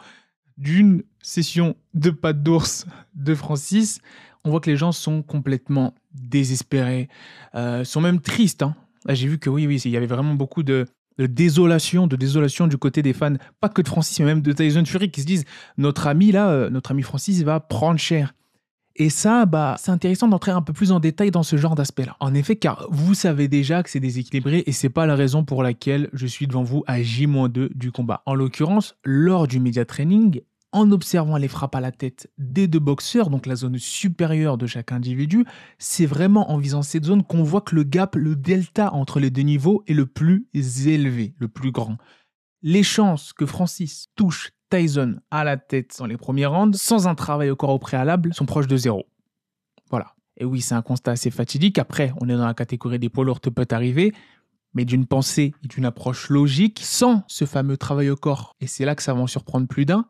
d'une 0.58 1.04
session 1.22 1.76
de 1.94 2.10
pâte 2.10 2.44
d'ours 2.44 2.86
de 3.16 3.34
Francis, 3.34 4.02
on 4.44 4.52
voit 4.52 4.60
que 4.60 4.70
les 4.70 4.78
gens 4.78 4.92
sont 4.92 5.22
complètement 5.22 5.94
désespérés, 6.14 7.08
euh, 7.56 7.84
sont 7.84 8.02
même 8.02 8.20
tristes. 8.20 8.62
Hein. 8.62 8.76
Là, 9.06 9.14
j'ai 9.14 9.28
vu 9.28 9.40
que 9.40 9.50
oui, 9.50 9.68
oui, 9.68 9.82
il 9.84 9.92
y 9.92 9.98
avait 9.98 10.06
vraiment 10.06 10.34
beaucoup 10.34 10.64
de, 10.64 10.86
désolation, 11.18 12.08
de 12.08 12.16
désolation 12.16 12.68
du 12.68 12.78
côté 12.78 13.02
des 13.02 13.14
fans, 13.14 13.36
pas 13.60 13.70
que 13.70 13.82
de 13.82 13.88
Francis, 13.88 14.20
mais 14.20 14.26
même 14.26 14.42
de 14.42 14.52
Tyson 14.52 14.84
Fury, 14.86 15.12
qui 15.12 15.22
se 15.22 15.26
disent 15.26 15.46
notre 15.78 16.08
ami 16.08 16.32
là, 16.32 16.50
euh, 16.50 16.70
notre 16.70 16.92
ami 16.92 17.04
Francis 17.04 17.42
va 17.44 17.60
prendre 17.60 18.00
cher. 18.00 18.34
Et 19.02 19.10
ça, 19.10 19.46
bah, 19.46 19.78
c'est 19.80 19.92
intéressant 19.92 20.28
d'entrer 20.28 20.52
un 20.52 20.62
peu 20.62 20.74
plus 20.74 20.92
en 20.92 21.00
détail 21.00 21.32
dans 21.32 21.42
ce 21.42 21.56
genre 21.56 21.74
d'aspect-là. 21.74 22.18
En 22.20 22.34
effet, 22.34 22.58
car 22.58 22.86
vous 22.92 23.14
savez 23.14 23.48
déjà 23.48 23.82
que 23.82 23.90
c'est 23.90 24.02
déséquilibré 24.02 24.64
et 24.66 24.74
c'est 24.74 24.90
pas 24.90 25.06
la 25.06 25.16
raison 25.16 25.46
pour 25.46 25.64
laquelle 25.64 26.10
je 26.12 26.28
suis 26.28 26.48
devant 26.48 26.64
vous 26.64 26.84
à 26.86 27.02
J-2 27.02 27.70
du 27.74 27.94
combat. 27.94 28.22
En 28.26 28.36
l'occurrence, 28.36 28.98
lors 29.06 29.48
du 29.48 29.62
media 29.62 29.86
training, 29.86 30.42
en 30.74 30.92
observant 30.92 31.38
les 31.38 31.48
frappes 31.48 31.76
à 31.76 31.80
la 31.80 31.94
tête 31.94 32.30
des 32.38 32.68
deux 32.68 32.80
boxeurs, 32.80 33.30
donc 33.30 33.46
la 33.46 33.56
zone 33.56 33.80
supérieure 33.80 34.58
de 34.58 34.68
chaque 34.68 34.92
individu, 34.92 35.46
c'est 35.78 36.06
vraiment 36.06 36.52
en 36.52 36.58
visant 36.58 36.82
cette 36.82 37.06
zone 37.06 37.24
qu'on 37.24 37.42
voit 37.42 37.62
que 37.62 37.76
le 37.76 37.84
gap, 37.84 38.18
le 38.18 38.36
delta 38.36 38.94
entre 38.94 39.22
les 39.22 39.30
deux 39.30 39.44
niveaux 39.44 39.82
est 39.88 39.94
le 39.94 40.08
plus 40.08 40.46
élevé, 40.86 41.36
le 41.40 41.48
plus 41.48 41.72
grand. 41.72 41.96
Les 42.62 42.84
chances 42.84 43.32
que 43.32 43.46
Francis 43.46 44.08
touche 44.18 44.52
Tyson 44.70 45.20
à 45.32 45.44
la 45.44 45.58
tête 45.58 45.96
dans 46.00 46.06
les 46.06 46.18
premiers 46.18 46.46
rounds, 46.46 46.78
sans 46.80 47.08
un 47.08 47.16
travail 47.16 47.50
au 47.50 47.56
corps 47.56 47.72
au 47.72 47.80
préalable, 47.80 48.34
sont 48.34 48.46
proches 48.46 48.68
de 48.68 48.78
zéro. 48.78 49.06
Voilà. 49.90 50.14
Et 50.38 50.46
oui, 50.46 50.62
c'est 50.62 50.76
un 50.76 50.82
constat 50.82 51.12
assez 51.12 51.32
fatidique. 51.32 51.78
Après, 51.80 52.14
on 52.22 52.30
est 52.30 52.36
dans 52.36 52.46
la 52.46 52.54
catégorie 52.54 53.00
des 53.00 53.10
poids 53.10 53.26
lourds, 53.26 53.42
peut 53.42 53.68
arriver, 53.72 54.14
mais 54.74 54.86
d'une 54.86 55.06
pensée 55.06 55.54
et 55.64 55.68
d'une 55.68 55.86
approche 55.86 56.30
logique, 56.30 56.80
sans 56.84 57.24
ce 57.28 57.46
fameux 57.46 57.78
travail 57.78 58.10
au 58.10 58.16
corps. 58.16 58.56
Et 58.62 58.68
c'est 58.68 58.86
là 58.86 58.96
que 58.96 59.04
ça 59.04 59.14
va 59.14 59.20
en 59.20 59.28
surprendre 59.28 59.68
plus 59.68 59.86
d'un. 59.86 60.06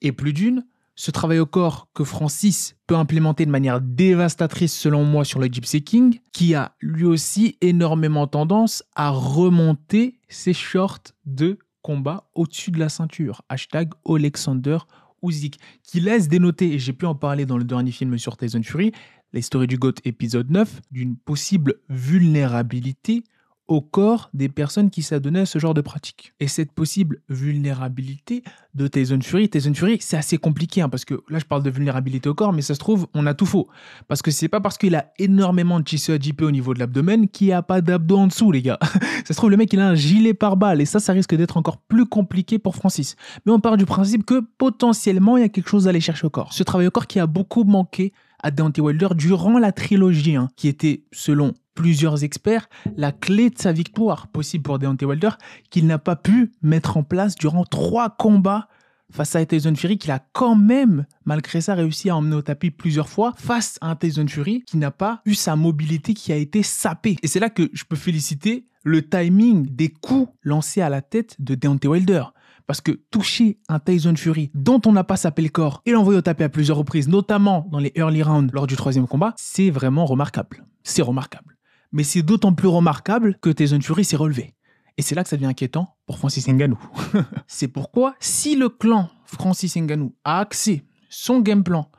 Et 0.00 0.12
plus 0.12 0.32
d'une, 0.32 0.64
ce 0.96 1.10
travail 1.10 1.38
au 1.38 1.46
corps 1.46 1.88
que 1.92 2.04
Francis 2.04 2.76
peut 2.86 2.96
implémenter 2.96 3.46
de 3.46 3.50
manière 3.50 3.80
dévastatrice 3.80 4.76
selon 4.78 5.04
moi 5.04 5.24
sur 5.24 5.40
le 5.40 5.46
Gypsy 5.46 5.82
King, 5.82 6.20
qui 6.32 6.54
a 6.54 6.72
lui 6.80 7.04
aussi 7.04 7.58
énormément 7.60 8.26
tendance 8.26 8.84
à 8.94 9.10
remonter 9.10 10.20
ses 10.28 10.52
shorts 10.52 11.12
de 11.26 11.58
combat 11.84 12.24
au-dessus 12.34 12.70
de 12.70 12.78
la 12.78 12.88
ceinture. 12.88 13.42
Hashtag 13.50 13.92
Alexander 14.08 14.78
Usyk, 15.22 15.60
qui 15.82 16.00
laisse 16.00 16.28
dénoter, 16.28 16.72
et 16.72 16.78
j'ai 16.78 16.94
pu 16.94 17.04
en 17.04 17.14
parler 17.14 17.44
dans 17.44 17.58
le 17.58 17.64
dernier 17.64 17.92
film 17.92 18.16
sur 18.18 18.38
Tyson 18.38 18.62
Fury, 18.62 18.90
l'histoire 19.34 19.66
du 19.66 19.76
GOAT 19.76 20.00
épisode 20.04 20.50
9, 20.50 20.80
d'une 20.90 21.16
possible 21.16 21.74
vulnérabilité 21.90 23.22
au 23.66 23.80
corps 23.80 24.28
des 24.34 24.48
personnes 24.48 24.90
qui 24.90 25.02
s'adonnaient 25.02 25.40
à 25.40 25.46
ce 25.46 25.58
genre 25.58 25.72
de 25.72 25.80
pratique. 25.80 26.34
Et 26.38 26.48
cette 26.48 26.72
possible 26.72 27.22
vulnérabilité 27.28 28.42
de 28.74 28.86
Tyson 28.86 29.20
Fury, 29.22 29.48
Tyson 29.48 29.72
Fury, 29.72 29.98
c'est 30.00 30.16
assez 30.16 30.36
compliqué, 30.36 30.82
hein, 30.82 30.88
parce 30.88 31.04
que 31.04 31.22
là 31.30 31.38
je 31.38 31.44
parle 31.44 31.62
de 31.62 31.70
vulnérabilité 31.70 32.28
au 32.28 32.34
corps, 32.34 32.52
mais 32.52 32.60
ça 32.60 32.74
se 32.74 32.78
trouve, 32.78 33.06
on 33.14 33.26
a 33.26 33.32
tout 33.32 33.46
faux. 33.46 33.68
Parce 34.06 34.20
que 34.20 34.30
c'est 34.30 34.48
pas 34.48 34.60
parce 34.60 34.76
qu'il 34.76 34.94
a 34.94 35.12
énormément 35.18 35.78
de 35.78 35.84
tissu 35.84 36.12
adipeux 36.12 36.46
au 36.46 36.50
niveau 36.50 36.74
de 36.74 36.78
l'abdomen 36.78 37.28
qu'il 37.28 37.46
n'y 37.46 37.52
a 37.52 37.62
pas 37.62 37.80
d'abdos 37.80 38.18
en 38.18 38.26
dessous, 38.26 38.52
les 38.52 38.62
gars. 38.62 38.78
ça 39.24 39.32
se 39.32 39.34
trouve, 39.34 39.50
le 39.50 39.56
mec 39.56 39.72
il 39.72 39.80
a 39.80 39.88
un 39.88 39.94
gilet 39.94 40.34
par 40.34 40.56
balle, 40.56 40.80
et 40.80 40.86
ça, 40.86 41.00
ça 41.00 41.12
risque 41.12 41.34
d'être 41.34 41.56
encore 41.56 41.78
plus 41.78 42.06
compliqué 42.06 42.58
pour 42.58 42.76
Francis. 42.76 43.16
Mais 43.46 43.52
on 43.52 43.60
part 43.60 43.76
du 43.76 43.86
principe 43.86 44.26
que 44.26 44.42
potentiellement 44.58 45.38
il 45.38 45.40
y 45.40 45.44
a 45.44 45.48
quelque 45.48 45.68
chose 45.68 45.86
à 45.86 45.90
aller 45.90 46.00
chercher 46.00 46.26
au 46.26 46.30
corps. 46.30 46.52
Ce 46.52 46.62
travail 46.62 46.86
au 46.86 46.90
corps 46.90 47.06
qui 47.06 47.18
a 47.18 47.26
beaucoup 47.26 47.64
manqué 47.64 48.12
à 48.44 48.50
Deontay 48.50 48.82
Wilder 48.82 49.08
durant 49.16 49.58
la 49.58 49.72
trilogie, 49.72 50.36
hein, 50.36 50.50
qui 50.54 50.68
était, 50.68 51.02
selon 51.12 51.54
plusieurs 51.74 52.24
experts, 52.24 52.68
la 52.94 53.10
clé 53.10 53.48
de 53.48 53.58
sa 53.58 53.72
victoire 53.72 54.28
possible 54.28 54.62
pour 54.62 54.78
Deontay 54.78 55.06
Wilder 55.06 55.30
qu'il 55.70 55.86
n'a 55.86 55.98
pas 55.98 56.14
pu 56.14 56.52
mettre 56.62 56.98
en 56.98 57.02
place 57.02 57.34
durant 57.36 57.64
trois 57.64 58.10
combats 58.10 58.68
face 59.10 59.34
à 59.34 59.44
Tyson 59.46 59.74
Fury 59.74 59.96
qu'il 59.96 60.10
a 60.10 60.20
quand 60.32 60.56
même, 60.56 61.06
malgré 61.24 61.62
ça, 61.62 61.74
réussi 61.74 62.10
à 62.10 62.16
emmener 62.16 62.36
au 62.36 62.42
tapis 62.42 62.70
plusieurs 62.70 63.08
fois 63.08 63.32
face 63.38 63.78
à 63.80 63.88
un 63.88 63.96
Tyson 63.96 64.26
Fury 64.28 64.62
qui 64.66 64.76
n'a 64.76 64.90
pas 64.90 65.22
eu 65.24 65.34
sa 65.34 65.56
mobilité 65.56 66.12
qui 66.12 66.30
a 66.30 66.36
été 66.36 66.62
sapée. 66.62 67.16
Et 67.22 67.28
c'est 67.28 67.40
là 67.40 67.48
que 67.48 67.70
je 67.72 67.84
peux 67.84 67.96
féliciter 67.96 68.66
le 68.82 69.08
timing 69.08 69.66
des 69.74 69.88
coups 69.88 70.30
lancés 70.42 70.82
à 70.82 70.90
la 70.90 71.00
tête 71.00 71.36
de 71.38 71.54
Deontay 71.54 71.88
Wilder. 71.88 72.24
Parce 72.66 72.80
que 72.80 72.92
toucher 73.10 73.58
un 73.68 73.78
Tyson 73.78 74.14
Fury 74.16 74.50
dont 74.54 74.80
on 74.86 74.92
n'a 74.92 75.04
pas 75.04 75.16
sapé 75.16 75.42
le 75.42 75.50
corps 75.50 75.82
et 75.84 75.92
l'envoyer 75.92 76.18
au 76.18 76.28
à 76.28 76.48
plusieurs 76.48 76.78
reprises, 76.78 77.08
notamment 77.08 77.66
dans 77.70 77.78
les 77.78 77.92
early 77.94 78.22
rounds 78.22 78.52
lors 78.54 78.66
du 78.66 78.76
troisième 78.76 79.06
combat, 79.06 79.34
c'est 79.36 79.70
vraiment 79.70 80.06
remarquable. 80.06 80.64
C'est 80.82 81.02
remarquable. 81.02 81.58
Mais 81.92 82.04
c'est 82.04 82.22
d'autant 82.22 82.54
plus 82.54 82.68
remarquable 82.68 83.36
que 83.40 83.50
Tyson 83.50 83.80
Fury 83.80 84.04
s'est 84.04 84.16
relevé. 84.16 84.54
Et 84.96 85.02
c'est 85.02 85.14
là 85.14 85.22
que 85.24 85.28
ça 85.28 85.36
devient 85.36 85.46
inquiétant 85.46 85.96
pour 86.06 86.18
Francis 86.18 86.46
Ngannou. 86.48 86.78
c'est 87.46 87.68
pourquoi, 87.68 88.14
si 88.20 88.56
le 88.56 88.68
clan 88.68 89.10
Francis 89.24 89.76
Ngannou 89.76 90.14
a 90.24 90.40
axé 90.40 90.84
son 91.10 91.40
game 91.40 91.64
plan 91.64 91.90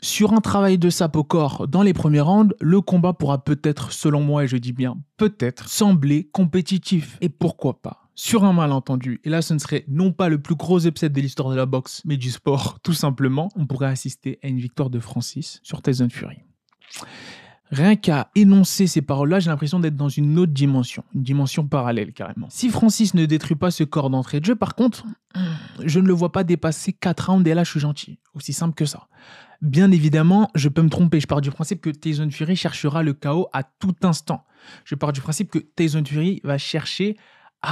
sur 0.00 0.32
un 0.32 0.40
travail 0.40 0.78
de 0.78 0.90
sape 0.90 1.16
au 1.16 1.24
corps 1.24 1.66
dans 1.66 1.82
les 1.82 1.94
premiers 1.94 2.20
rounds, 2.20 2.54
le 2.60 2.80
combat 2.80 3.12
pourra 3.12 3.42
peut-être, 3.42 3.90
selon 3.90 4.20
moi, 4.20 4.44
et 4.44 4.48
je 4.48 4.56
dis 4.56 4.72
bien 4.72 4.98
peut-être, 5.16 5.68
sembler 5.68 6.28
compétitif. 6.32 7.16
Et 7.20 7.28
pourquoi 7.28 7.80
pas? 7.80 8.03
Sur 8.14 8.44
un 8.44 8.52
malentendu, 8.52 9.20
et 9.24 9.28
là 9.28 9.42
ce 9.42 9.54
ne 9.54 9.58
serait 9.58 9.84
non 9.88 10.12
pas 10.12 10.28
le 10.28 10.40
plus 10.40 10.54
gros 10.54 10.80
upset 10.86 11.08
de 11.08 11.20
l'histoire 11.20 11.50
de 11.50 11.56
la 11.56 11.66
boxe, 11.66 12.02
mais 12.04 12.16
du 12.16 12.30
sport, 12.30 12.78
tout 12.82 12.92
simplement, 12.92 13.48
on 13.56 13.66
pourrait 13.66 13.88
assister 13.88 14.38
à 14.42 14.48
une 14.48 14.58
victoire 14.58 14.90
de 14.90 15.00
Francis 15.00 15.60
sur 15.62 15.82
Tyson 15.82 16.08
Fury. 16.10 16.38
Rien 17.70 17.96
qu'à 17.96 18.30
énoncer 18.36 18.86
ces 18.86 19.02
paroles-là, 19.02 19.40
j'ai 19.40 19.50
l'impression 19.50 19.80
d'être 19.80 19.96
dans 19.96 20.08
une 20.08 20.38
autre 20.38 20.52
dimension, 20.52 21.02
une 21.14 21.22
dimension 21.22 21.66
parallèle 21.66 22.12
carrément. 22.12 22.46
Si 22.50 22.68
Francis 22.68 23.14
ne 23.14 23.26
détruit 23.26 23.56
pas 23.56 23.70
ce 23.70 23.82
corps 23.82 24.10
d'entrée 24.10 24.38
de 24.38 24.44
jeu, 24.44 24.54
par 24.54 24.74
contre, 24.74 25.04
je 25.84 25.98
ne 25.98 26.06
le 26.06 26.12
vois 26.12 26.30
pas 26.30 26.44
dépasser 26.44 26.92
4 26.92 27.30
rounds 27.30 27.50
et 27.50 27.54
là 27.54 27.64
je 27.64 27.70
suis 27.70 27.80
gentil. 27.80 28.20
Aussi 28.34 28.52
simple 28.52 28.74
que 28.74 28.84
ça. 28.84 29.08
Bien 29.62 29.90
évidemment, 29.90 30.50
je 30.54 30.68
peux 30.68 30.82
me 30.82 30.90
tromper. 30.90 31.20
Je 31.20 31.26
pars 31.26 31.40
du 31.40 31.50
principe 31.50 31.80
que 31.80 31.90
Tyson 31.90 32.28
Fury 32.30 32.54
cherchera 32.54 33.02
le 33.02 33.14
chaos 33.14 33.48
à 33.52 33.62
tout 33.62 33.96
instant. 34.02 34.44
Je 34.84 34.94
pars 34.94 35.12
du 35.12 35.22
principe 35.22 35.50
que 35.50 35.58
Tyson 35.58 36.04
Fury 36.04 36.40
va 36.44 36.58
chercher 36.58 37.16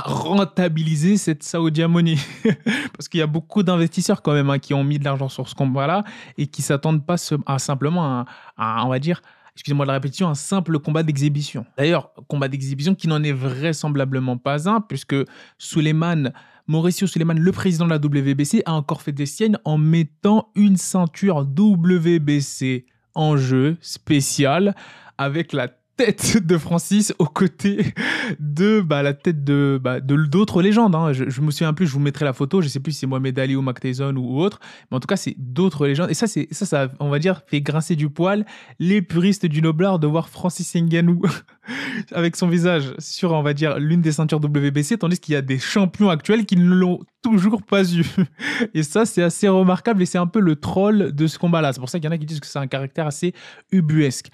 rentabiliser 0.00 1.16
cette 1.16 1.42
Saudi 1.42 1.84
Money. 1.84 2.16
Parce 2.96 3.08
qu'il 3.08 3.20
y 3.20 3.22
a 3.22 3.26
beaucoup 3.26 3.62
d'investisseurs 3.62 4.22
quand 4.22 4.32
même 4.32 4.50
hein, 4.50 4.58
qui 4.58 4.74
ont 4.74 4.84
mis 4.84 4.98
de 4.98 5.04
l'argent 5.04 5.28
sur 5.28 5.48
ce 5.48 5.54
combat-là 5.54 6.04
et 6.38 6.46
qui 6.46 6.62
s'attendent 6.62 7.04
pas 7.04 7.16
à 7.46 7.58
simplement, 7.58 8.24
à, 8.56 8.84
on 8.84 8.88
va 8.88 8.98
dire, 8.98 9.22
excusez-moi 9.54 9.84
de 9.84 9.88
la 9.88 9.94
répétition, 9.94 10.28
un 10.28 10.34
simple 10.34 10.78
combat 10.78 11.02
d'exhibition. 11.02 11.66
D'ailleurs, 11.76 12.12
combat 12.28 12.48
d'exhibition 12.48 12.94
qui 12.94 13.08
n'en 13.08 13.22
est 13.22 13.32
vraisemblablement 13.32 14.38
pas 14.38 14.68
un, 14.68 14.80
puisque 14.80 15.16
Suleiman, 15.58 16.32
Mauricio 16.66 17.06
Suleiman, 17.06 17.38
le 17.38 17.52
président 17.52 17.84
de 17.84 17.90
la 17.90 17.96
WBC, 17.96 18.62
a 18.66 18.72
encore 18.72 19.02
fait 19.02 19.12
des 19.12 19.26
siennes 19.26 19.58
en 19.64 19.78
mettant 19.78 20.48
une 20.54 20.76
ceinture 20.76 21.38
WBC 21.38 22.86
en 23.14 23.36
jeu 23.36 23.76
spécial 23.80 24.74
avec 25.18 25.52
la 25.52 25.68
tête 25.96 26.38
de 26.44 26.56
Francis 26.56 27.12
aux 27.18 27.26
côtés 27.26 27.92
de 28.40 28.80
bah, 28.80 29.02
la 29.02 29.14
tête 29.14 29.44
de 29.44 29.80
bah, 29.82 30.00
d'autres 30.00 30.62
légendes. 30.62 30.94
Hein. 30.94 31.12
Je, 31.12 31.28
je, 31.28 31.40
me 31.40 31.50
souviens 31.50 31.72
plus, 31.72 31.86
je 31.86 31.92
vous 31.92 32.00
mettrai 32.00 32.24
la 32.24 32.32
photo. 32.32 32.60
Je 32.60 32.68
sais 32.68 32.80
plus 32.80 32.92
si 32.92 33.00
c'est 33.00 33.06
Mohamed 33.06 33.38
Ali 33.38 33.56
ou 33.56 33.62
Mac 33.62 33.80
Tyson 33.80 34.14
ou, 34.16 34.40
autre, 34.40 34.60
mais 34.90 34.96
en 34.96 35.00
tout 35.00 35.06
cas 35.06 35.16
c'est 35.16 35.34
d'autres 35.38 35.86
légendes. 35.86 36.10
Et 36.10 36.14
ça, 36.14 36.26
ça, 36.26 36.66
ça, 36.66 36.88
on 37.00 37.08
va 37.08 37.18
dire, 37.18 37.42
fait 37.46 37.60
grincer 37.60 37.96
du 37.96 38.08
poil 38.08 38.44
les 38.78 39.02
puristes 39.02 39.46
du 39.46 39.62
noblard 39.62 39.98
de 39.98 40.06
voir 40.06 40.28
Francis 40.28 40.74
Ngannou 40.74 41.22
avec 42.12 42.36
son 42.36 42.48
visage 42.48 42.94
sur, 42.98 43.32
on 43.32 43.42
va 43.42 43.54
dire, 43.54 43.78
l'une 43.78 44.00
des 44.00 44.12
ceintures 44.12 44.40
WBC, 44.40 44.98
tandis 44.98 45.18
qu'il 45.18 45.34
y 45.34 45.36
a 45.36 45.42
des 45.42 45.58
champions 45.58 46.10
actuels 46.10 46.46
qui 46.46 46.56
ne 46.56 46.74
l'ont 46.74 47.00
toujours 47.22 47.62
pas 47.62 47.84
eu. 47.92 48.04
Et 48.74 48.82
ça, 48.82 49.06
c'est 49.06 49.22
assez 49.22 49.48
remarquable 49.48 50.02
et 50.02 50.06
c'est 50.06 50.18
un 50.18 50.26
peu 50.26 50.40
le 50.40 50.56
troll 50.56 51.12
de 51.12 51.26
ce 51.26 51.38
combat-là. 51.38 51.72
C'est 51.72 51.80
pour 51.80 51.88
ça 51.88 51.98
qu'il 51.98 52.06
y 52.06 52.08
en 52.08 52.12
a 52.12 52.18
qui 52.18 52.26
disent 52.26 52.40
que 52.40 52.46
c'est 52.46 52.58
un 52.58 52.66
caractère 52.66 53.06
assez 53.06 53.32
ubuesque. 53.70 54.28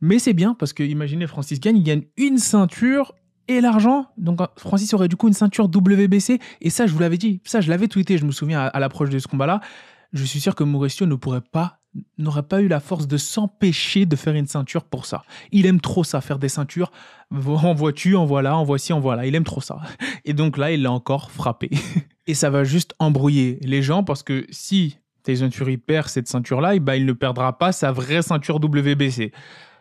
Mais 0.00 0.18
c'est 0.18 0.32
bien 0.32 0.54
parce 0.54 0.72
que 0.72 0.82
imaginez 0.82 1.26
Francis 1.26 1.60
gagne, 1.60 1.76
il 1.76 1.82
gagne 1.82 2.04
une 2.16 2.38
ceinture 2.38 3.14
et 3.50 3.60
l'argent. 3.60 4.06
Donc 4.16 4.40
Francis 4.56 4.94
aurait 4.94 5.08
du 5.08 5.16
coup 5.16 5.28
une 5.28 5.34
ceinture 5.34 5.66
WBC. 5.66 6.38
Et 6.60 6.70
ça, 6.70 6.86
je 6.86 6.92
vous 6.92 7.00
l'avais 7.00 7.18
dit, 7.18 7.40
ça, 7.44 7.60
je 7.60 7.68
l'avais 7.68 7.88
tweeté, 7.88 8.16
je 8.16 8.24
me 8.24 8.32
souviens 8.32 8.60
à, 8.60 8.80
l'approche 8.80 9.10
de 9.10 9.18
ce 9.18 9.26
combat-là. 9.26 9.60
Je 10.12 10.24
suis 10.24 10.40
sûr 10.40 10.54
que 10.54 10.64
Mauricio 10.64 11.06
ne 11.06 11.14
pourrait 11.14 11.40
pas, 11.40 11.78
n'aurait 12.18 12.44
pas 12.44 12.62
eu 12.62 12.68
la 12.68 12.80
force 12.80 13.06
de 13.06 13.16
s'empêcher 13.16 14.06
de 14.06 14.16
faire 14.16 14.34
une 14.34 14.46
ceinture 14.46 14.84
pour 14.84 15.04
ça. 15.06 15.22
Il 15.50 15.66
aime 15.66 15.80
trop 15.80 16.04
ça, 16.04 16.20
faire 16.20 16.38
des 16.38 16.48
ceintures. 16.48 16.92
En 17.32 17.74
vois-tu, 17.74 18.16
en 18.16 18.24
voilà, 18.24 18.56
en 18.56 18.64
voici, 18.64 18.92
en 18.92 19.00
voilà. 19.00 19.26
Il 19.26 19.34
aime 19.34 19.44
trop 19.44 19.60
ça. 19.60 19.80
Et 20.24 20.32
donc 20.32 20.56
là, 20.56 20.70
il 20.70 20.82
l'a 20.82 20.92
encore 20.92 21.30
frappé. 21.30 21.70
Et 22.26 22.34
ça 22.34 22.50
va 22.50 22.62
juste 22.64 22.94
embrouiller 22.98 23.58
les 23.62 23.82
gens 23.82 24.04
parce 24.04 24.22
que 24.22 24.46
si 24.50 24.98
Tyson 25.24 25.50
Fury 25.50 25.76
perd 25.76 26.08
cette 26.08 26.28
ceinture-là, 26.28 26.76
eh 26.76 26.80
ben, 26.80 26.94
il 26.94 27.06
ne 27.06 27.12
perdra 27.12 27.58
pas 27.58 27.72
sa 27.72 27.90
vraie 27.90 28.22
ceinture 28.22 28.56
WBC. 28.56 29.32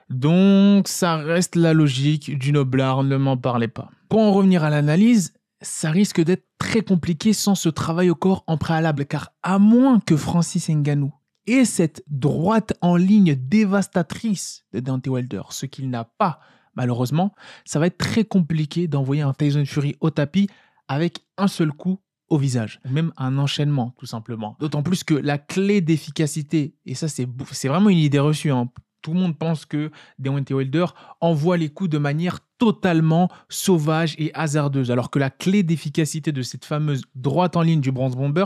Donc 0.09 0.87
ça 0.87 1.17
reste 1.17 1.55
la 1.55 1.73
logique 1.73 2.37
du 2.37 2.51
noblard, 2.51 3.03
ne 3.03 3.17
m'en 3.17 3.37
parlez 3.37 3.67
pas. 3.67 3.91
Pour 4.09 4.19
en 4.21 4.31
revenir 4.31 4.63
à 4.63 4.69
l'analyse, 4.69 5.33
ça 5.61 5.91
risque 5.91 6.21
d'être 6.21 6.45
très 6.57 6.81
compliqué 6.81 7.33
sans 7.33 7.55
ce 7.55 7.69
travail 7.69 8.09
au 8.09 8.15
corps 8.15 8.43
en 8.47 8.57
préalable, 8.57 9.05
car 9.05 9.31
à 9.43 9.59
moins 9.59 9.99
que 9.99 10.17
Francis 10.17 10.69
Ngannou 10.69 11.13
ait 11.47 11.65
cette 11.65 12.03
droite 12.07 12.73
en 12.81 12.95
ligne 12.95 13.35
dévastatrice 13.35 14.65
de 14.73 14.79
Dante 14.79 15.07
Wilder, 15.07 15.41
ce 15.49 15.65
qu'il 15.65 15.89
n'a 15.89 16.03
pas 16.03 16.39
malheureusement, 16.79 17.35
ça 17.65 17.77
va 17.77 17.87
être 17.87 17.97
très 17.97 18.23
compliqué 18.23 18.87
d'envoyer 18.87 19.21
un 19.21 19.33
Tyson 19.33 19.65
Fury 19.65 19.97
au 19.99 20.11
tapis 20.11 20.49
avec 20.87 21.25
un 21.37 21.47
seul 21.47 21.73
coup 21.73 21.99
au 22.29 22.37
visage, 22.37 22.79
même 22.89 23.11
un 23.17 23.37
enchaînement 23.37 23.93
tout 23.97 24.05
simplement. 24.05 24.55
D'autant 24.59 24.81
plus 24.81 25.03
que 25.03 25.13
la 25.13 25.37
clé 25.37 25.81
d'efficacité, 25.81 26.75
et 26.85 26.95
ça 26.95 27.07
c'est 27.09 27.27
vraiment 27.67 27.89
une 27.89 27.97
idée 27.97 28.19
reçue, 28.19 28.51
hein, 28.51 28.69
tout 29.01 29.13
le 29.13 29.19
monde 29.19 29.37
pense 29.37 29.65
que 29.65 29.91
Deontay 30.17 30.53
Wilder 30.53 30.85
envoie 31.21 31.57
les 31.57 31.69
coups 31.69 31.89
de 31.89 31.97
manière 31.97 32.39
totalement 32.57 33.29
sauvage 33.47 34.15
et 34.17 34.31
hasardeuse, 34.33 34.91
alors 34.91 35.09
que 35.09 35.19
la 35.19 35.29
clé 35.29 35.63
d'efficacité 35.63 36.31
de 36.31 36.41
cette 36.41 36.65
fameuse 36.65 37.03
droite 37.15 37.55
en 37.55 37.61
ligne 37.61 37.81
du 37.81 37.91
Bronze 37.91 38.15
Bomber 38.15 38.45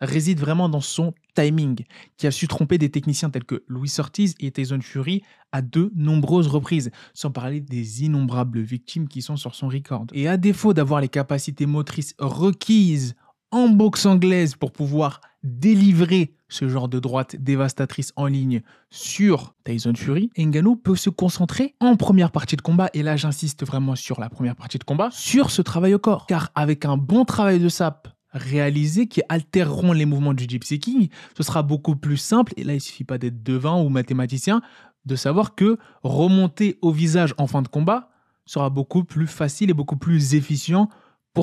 réside 0.00 0.38
vraiment 0.38 0.68
dans 0.68 0.80
son 0.80 1.12
timing, 1.34 1.84
qui 2.16 2.26
a 2.26 2.30
su 2.30 2.46
tromper 2.46 2.78
des 2.78 2.90
techniciens 2.90 3.30
tels 3.30 3.44
que 3.44 3.64
Louis 3.66 3.92
Ortiz 3.98 4.34
et 4.40 4.50
Tyson 4.50 4.78
Fury 4.80 5.22
à 5.52 5.62
de 5.62 5.90
nombreuses 5.96 6.46
reprises, 6.46 6.90
sans 7.14 7.30
parler 7.30 7.60
des 7.60 8.04
innombrables 8.04 8.60
victimes 8.60 9.08
qui 9.08 9.22
sont 9.22 9.36
sur 9.36 9.54
son 9.54 9.68
record. 9.68 10.06
Et 10.12 10.28
à 10.28 10.36
défaut 10.36 10.72
d'avoir 10.72 11.00
les 11.00 11.08
capacités 11.08 11.66
motrices 11.66 12.14
requises 12.18 13.16
en 13.50 13.68
boxe 13.68 14.06
anglaise 14.06 14.54
pour 14.54 14.72
pouvoir 14.72 15.20
délivrer 15.42 16.34
ce 16.48 16.68
genre 16.68 16.88
de 16.88 16.98
droite 16.98 17.36
dévastatrice 17.36 18.12
en 18.16 18.26
ligne 18.26 18.62
sur 18.90 19.54
Tyson 19.64 19.92
Fury, 19.94 20.30
Ngannou 20.38 20.76
peut 20.76 20.96
se 20.96 21.10
concentrer 21.10 21.74
en 21.80 21.96
première 21.96 22.30
partie 22.30 22.56
de 22.56 22.62
combat, 22.62 22.90
et 22.94 23.02
là 23.02 23.16
j'insiste 23.16 23.64
vraiment 23.64 23.94
sur 23.94 24.20
la 24.20 24.30
première 24.30 24.56
partie 24.56 24.78
de 24.78 24.84
combat, 24.84 25.10
sur 25.12 25.50
ce 25.50 25.62
travail 25.62 25.94
au 25.94 25.98
corps. 25.98 26.26
Car 26.26 26.50
avec 26.54 26.84
un 26.84 26.96
bon 26.96 27.24
travail 27.24 27.58
de 27.58 27.68
sap 27.68 28.08
réalisé 28.32 29.06
qui 29.06 29.22
altéreront 29.28 29.92
les 29.92 30.04
mouvements 30.04 30.34
du 30.34 30.44
Gypsy 30.44 30.78
King, 30.78 31.08
ce 31.36 31.42
sera 31.42 31.62
beaucoup 31.62 31.96
plus 31.96 32.18
simple, 32.18 32.52
et 32.56 32.64
là 32.64 32.74
il 32.74 32.80
suffit 32.80 33.04
pas 33.04 33.18
d'être 33.18 33.42
devin 33.42 33.80
ou 33.80 33.88
mathématicien, 33.88 34.62
de 35.04 35.16
savoir 35.16 35.54
que 35.54 35.78
remonter 36.02 36.78
au 36.82 36.92
visage 36.92 37.34
en 37.38 37.46
fin 37.46 37.62
de 37.62 37.68
combat 37.68 38.10
sera 38.46 38.70
beaucoup 38.70 39.04
plus 39.04 39.26
facile 39.26 39.70
et 39.70 39.74
beaucoup 39.74 39.96
plus 39.96 40.34
efficient 40.34 40.88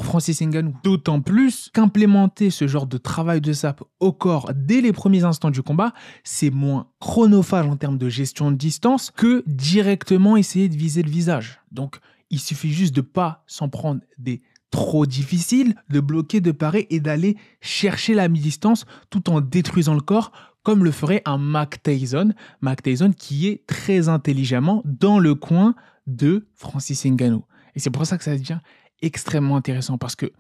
Francis 0.04 0.42
Ngannou. 0.42 0.74
D'autant 0.84 1.22
plus 1.22 1.70
qu'implémenter 1.74 2.50
ce 2.50 2.68
genre 2.68 2.88
de 2.88 2.98
travail 2.98 3.42
de 3.42 3.54
sap 3.54 3.84
au 4.00 4.12
corps 4.12 4.52
dès 4.56 4.82
les 4.82 4.92
premiers 4.92 5.24
instants 5.24 5.52
du 5.52 5.62
combat, 5.62 5.94
c'est 6.24 6.50
moins 6.50 6.88
chronophage 7.00 7.66
en 7.68 7.78
termes 7.78 7.98
de 7.98 8.10
gestion 8.10 8.52
de 8.52 8.58
distance 8.58 9.12
que 9.12 9.44
directement 9.48 10.36
essayer 10.36 10.70
de 10.70 10.76
viser 10.76 11.04
le 11.04 11.10
visage. 11.10 11.62
Donc, 11.72 12.00
il 12.30 12.40
suffit 12.40 12.72
juste 12.72 12.96
de 12.96 13.02
pas 13.02 13.44
s'en 13.48 13.70
prendre 13.70 14.02
des 14.18 14.42
trop 14.72 15.06
difficiles, 15.06 15.76
de 15.90 16.00
bloquer, 16.00 16.42
de 16.42 16.52
parer 16.52 16.88
et 16.90 17.00
d'aller 17.00 17.38
chercher 17.62 18.14
la 18.14 18.28
mi-distance 18.28 18.86
tout 19.10 19.30
en 19.30 19.40
détruisant 19.40 19.94
le 19.94 20.02
corps 20.02 20.32
comme 20.64 20.84
le 20.84 20.92
ferait 20.92 21.22
un 21.26 21.38
Mac 21.38 21.82
Tyson, 21.84 22.34
Mac 22.60 22.82
Tyson 22.82 23.12
qui 23.16 23.48
est 23.48 23.66
très 23.68 24.10
intelligemment 24.10 24.82
dans 24.84 25.20
le 25.20 25.36
coin 25.36 25.76
de 26.08 26.48
Francis 26.56 27.06
Ngannou. 27.06 27.46
Et 27.76 27.80
c'est 27.80 27.92
pour 27.92 28.06
ça 28.06 28.18
que 28.18 28.24
ça 28.24 28.36
devient 28.36 28.60
extrêmement 29.02 29.58
intéressant 29.58 29.98
parce 29.98 30.16
que 30.16 30.32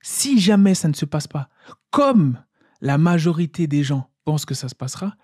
si 0.00 0.40
jamais 0.40 0.74
ça 0.74 0.88
ne 0.88 0.94
se 0.94 1.04
passe 1.04 1.26
pas 1.26 1.48
comme 1.90 2.38
la 2.80 2.98
majorité 2.98 3.66
des 3.66 3.82
gens 3.82 4.10
pensent 4.24 4.44
que 4.44 4.54
ça 4.54 4.68
se 4.68 4.74
passera, 4.74 5.14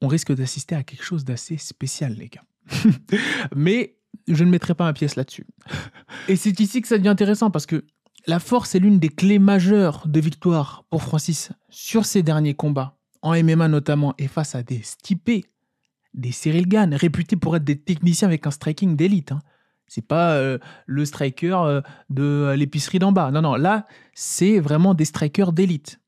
on 0.00 0.08
risque 0.08 0.34
d'assister 0.34 0.74
à 0.74 0.82
quelque 0.82 1.04
chose 1.04 1.24
d'assez 1.24 1.56
spécial, 1.56 2.14
les 2.14 2.28
gars. 2.28 2.44
Mais 3.56 3.96
je 4.26 4.44
ne 4.44 4.50
mettrai 4.50 4.74
pas 4.74 4.84
ma 4.84 4.92
pièce 4.92 5.16
là-dessus. 5.16 5.46
Et 6.28 6.36
c'est 6.36 6.58
ici 6.60 6.82
que 6.82 6.88
ça 6.88 6.98
devient 6.98 7.08
intéressant 7.08 7.50
parce 7.50 7.66
que 7.66 7.84
la 8.26 8.40
force 8.40 8.74
est 8.74 8.78
l'une 8.78 8.98
des 8.98 9.08
clés 9.08 9.38
majeures 9.38 10.06
de 10.06 10.20
victoire 10.20 10.84
pour 10.90 11.02
Francis 11.02 11.50
sur 11.70 12.04
ses 12.04 12.22
derniers 12.22 12.54
combats, 12.54 12.98
en 13.22 13.32
MMA 13.42 13.68
notamment, 13.68 14.14
et 14.18 14.28
face 14.28 14.54
à 14.54 14.62
des 14.62 14.82
stipés, 14.82 15.46
des 16.14 16.32
Cyril 16.32 16.66
Gann, 16.68 16.94
réputés 16.94 17.36
pour 17.36 17.56
être 17.56 17.64
des 17.64 17.80
techniciens 17.80 18.28
avec 18.28 18.46
un 18.46 18.50
striking 18.50 18.96
d'élite. 18.96 19.32
Hein. 19.32 19.40
C'est 19.88 20.06
pas 20.06 20.32
euh, 20.32 20.58
le 20.86 21.04
striker 21.04 21.56
euh, 21.64 21.80
de 22.10 22.54
l'épicerie 22.56 22.98
d'en 22.98 23.10
bas. 23.12 23.30
Non, 23.30 23.40
non, 23.42 23.54
là, 23.56 23.86
c'est 24.14 24.60
vraiment 24.60 24.94
des 24.94 25.06
strikers 25.06 25.52
d'élite. 25.52 26.00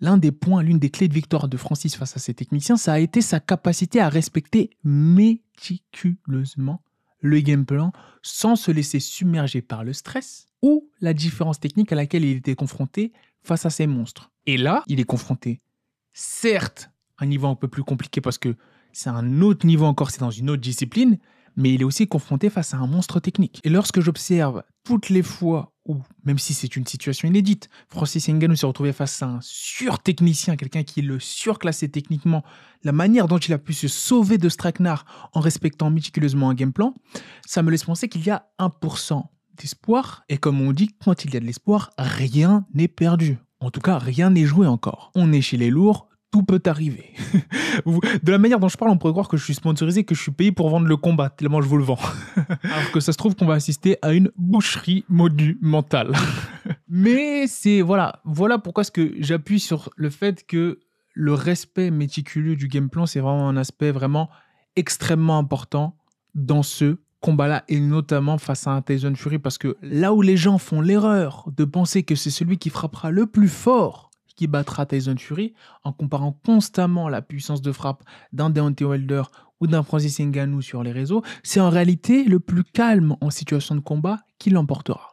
l'un 0.00 0.16
des 0.16 0.32
points, 0.32 0.62
l'une 0.62 0.78
des 0.78 0.90
clés 0.90 1.08
de 1.08 1.14
victoire 1.14 1.48
de 1.48 1.56
Francis 1.56 1.96
face 1.96 2.16
à 2.16 2.20
ses 2.20 2.34
techniciens, 2.34 2.76
ça 2.76 2.92
a 2.92 2.98
été 2.98 3.20
sa 3.20 3.40
capacité 3.40 4.00
à 4.00 4.08
respecter 4.08 4.70
méticuleusement 4.84 6.82
le 7.20 7.40
game 7.40 7.64
plan 7.64 7.92
sans 8.22 8.56
se 8.56 8.70
laisser 8.70 9.00
submerger 9.00 9.62
par 9.62 9.84
le 9.84 9.92
stress 9.92 10.46
ou 10.62 10.88
la 11.00 11.14
différence 11.14 11.60
technique 11.60 11.92
à 11.92 11.96
laquelle 11.96 12.24
il 12.24 12.36
était 12.36 12.54
confronté 12.54 13.12
face 13.42 13.66
à 13.66 13.70
ces 13.70 13.86
monstres. 13.86 14.30
Et 14.46 14.56
là, 14.56 14.82
il 14.86 15.00
est 15.00 15.04
confronté, 15.04 15.60
certes, 16.12 16.90
à 17.18 17.24
un 17.24 17.26
niveau 17.26 17.46
un 17.48 17.54
peu 17.54 17.68
plus 17.68 17.82
compliqué 17.82 18.20
parce 18.20 18.38
que 18.38 18.54
c'est 18.92 19.10
un 19.10 19.40
autre 19.40 19.66
niveau 19.66 19.86
encore, 19.86 20.10
c'est 20.10 20.20
dans 20.20 20.30
une 20.30 20.50
autre 20.50 20.62
discipline, 20.62 21.18
mais 21.56 21.72
il 21.72 21.80
est 21.80 21.84
aussi 21.84 22.06
confronté 22.06 22.50
face 22.50 22.74
à 22.74 22.78
un 22.78 22.86
monstre 22.86 23.20
technique. 23.20 23.60
Et 23.64 23.68
lorsque 23.68 24.00
j'observe 24.00 24.62
toutes 24.84 25.08
les 25.08 25.22
fois 25.22 25.72
où, 25.86 25.96
même 26.24 26.38
si 26.38 26.54
c'est 26.54 26.76
une 26.76 26.86
situation 26.86 27.28
inédite, 27.28 27.68
Francis 27.88 28.28
Ngannou 28.28 28.56
s'est 28.56 28.66
retrouvé 28.66 28.92
face 28.92 29.22
à 29.22 29.26
un 29.26 29.38
surtechnicien, 29.40 30.56
quelqu'un 30.56 30.82
qui 30.82 31.02
le 31.02 31.18
surclassé 31.20 31.88
techniquement, 31.88 32.44
la 32.82 32.92
manière 32.92 33.28
dont 33.28 33.38
il 33.38 33.52
a 33.52 33.58
pu 33.58 33.72
se 33.72 33.88
sauver 33.88 34.38
de 34.38 34.48
Straknar 34.48 35.30
en 35.32 35.40
respectant 35.40 35.90
méticuleusement 35.90 36.50
un 36.50 36.54
game 36.54 36.72
plan, 36.72 36.94
ça 37.46 37.62
me 37.62 37.70
laisse 37.70 37.84
penser 37.84 38.08
qu'il 38.08 38.24
y 38.24 38.30
a 38.30 38.48
1% 38.58 39.22
d'espoir. 39.56 40.24
Et 40.28 40.38
comme 40.38 40.60
on 40.60 40.72
dit, 40.72 40.90
quand 41.02 41.24
il 41.24 41.32
y 41.32 41.36
a 41.36 41.40
de 41.40 41.46
l'espoir, 41.46 41.90
rien 41.98 42.66
n'est 42.74 42.88
perdu. 42.88 43.38
En 43.60 43.70
tout 43.70 43.80
cas, 43.80 43.98
rien 43.98 44.30
n'est 44.30 44.44
joué 44.44 44.66
encore. 44.66 45.10
On 45.14 45.32
est 45.32 45.40
chez 45.40 45.56
les 45.56 45.70
lourds, 45.70 46.08
tout 46.36 46.42
peut 46.42 46.60
arriver. 46.66 47.14
de 47.86 48.30
la 48.30 48.36
manière 48.36 48.60
dont 48.60 48.68
je 48.68 48.76
parle, 48.76 48.90
on 48.90 48.98
pourrait 48.98 49.14
croire 49.14 49.28
que 49.28 49.38
je 49.38 49.44
suis 49.44 49.54
sponsorisé, 49.54 50.04
que 50.04 50.14
je 50.14 50.20
suis 50.20 50.32
payé 50.32 50.52
pour 50.52 50.68
vendre 50.68 50.86
le 50.86 50.96
combat, 50.98 51.30
tellement 51.30 51.62
je 51.62 51.66
vous 51.66 51.78
le 51.78 51.84
vends. 51.84 51.98
Alors 52.62 52.90
que 52.92 53.00
ça 53.00 53.12
se 53.12 53.16
trouve 53.16 53.34
qu'on 53.34 53.46
va 53.46 53.54
assister 53.54 53.96
à 54.02 54.12
une 54.12 54.30
boucherie 54.36 55.06
monumentale. 55.08 56.12
Mais 56.88 57.46
c'est, 57.46 57.80
voilà, 57.80 58.20
voilà 58.26 58.58
pourquoi 58.58 58.84
ce 58.84 58.90
que 58.90 59.14
j'appuie 59.18 59.60
sur 59.60 59.88
le 59.96 60.10
fait 60.10 60.46
que 60.46 60.80
le 61.14 61.32
respect 61.32 61.90
méticuleux 61.90 62.54
du 62.54 62.68
game 62.68 62.90
plan, 62.90 63.06
c'est 63.06 63.20
vraiment 63.20 63.48
un 63.48 63.56
aspect 63.56 63.90
vraiment 63.90 64.28
extrêmement 64.76 65.38
important 65.38 65.96
dans 66.34 66.62
ce 66.62 66.98
combat-là, 67.20 67.64
et 67.68 67.80
notamment 67.80 68.36
face 68.36 68.66
à 68.66 68.72
un 68.72 68.82
Tyson 68.82 69.14
Fury, 69.14 69.38
parce 69.38 69.56
que 69.56 69.78
là 69.80 70.12
où 70.12 70.20
les 70.20 70.36
gens 70.36 70.58
font 70.58 70.82
l'erreur 70.82 71.48
de 71.56 71.64
penser 71.64 72.02
que 72.02 72.14
c'est 72.14 72.28
celui 72.28 72.58
qui 72.58 72.68
frappera 72.68 73.10
le 73.10 73.24
plus 73.24 73.48
fort 73.48 74.05
qui 74.36 74.46
battra 74.46 74.86
Tyson 74.86 75.16
Fury 75.18 75.54
en 75.82 75.92
comparant 75.92 76.38
constamment 76.44 77.08
la 77.08 77.22
puissance 77.22 77.62
de 77.62 77.72
frappe 77.72 78.04
d'un 78.32 78.50
Deontay 78.50 78.84
Wilder 78.84 79.22
ou 79.60 79.66
d'un 79.66 79.82
Francis 79.82 80.20
Ngannou 80.20 80.62
sur 80.62 80.82
les 80.82 80.92
réseaux, 80.92 81.22
c'est 81.42 81.60
en 81.60 81.70
réalité 81.70 82.24
le 82.24 82.40
plus 82.40 82.64
calme 82.64 83.16
en 83.20 83.30
situation 83.30 83.74
de 83.74 83.80
combat 83.80 84.20
qui 84.38 84.50
l'emportera. 84.50 85.12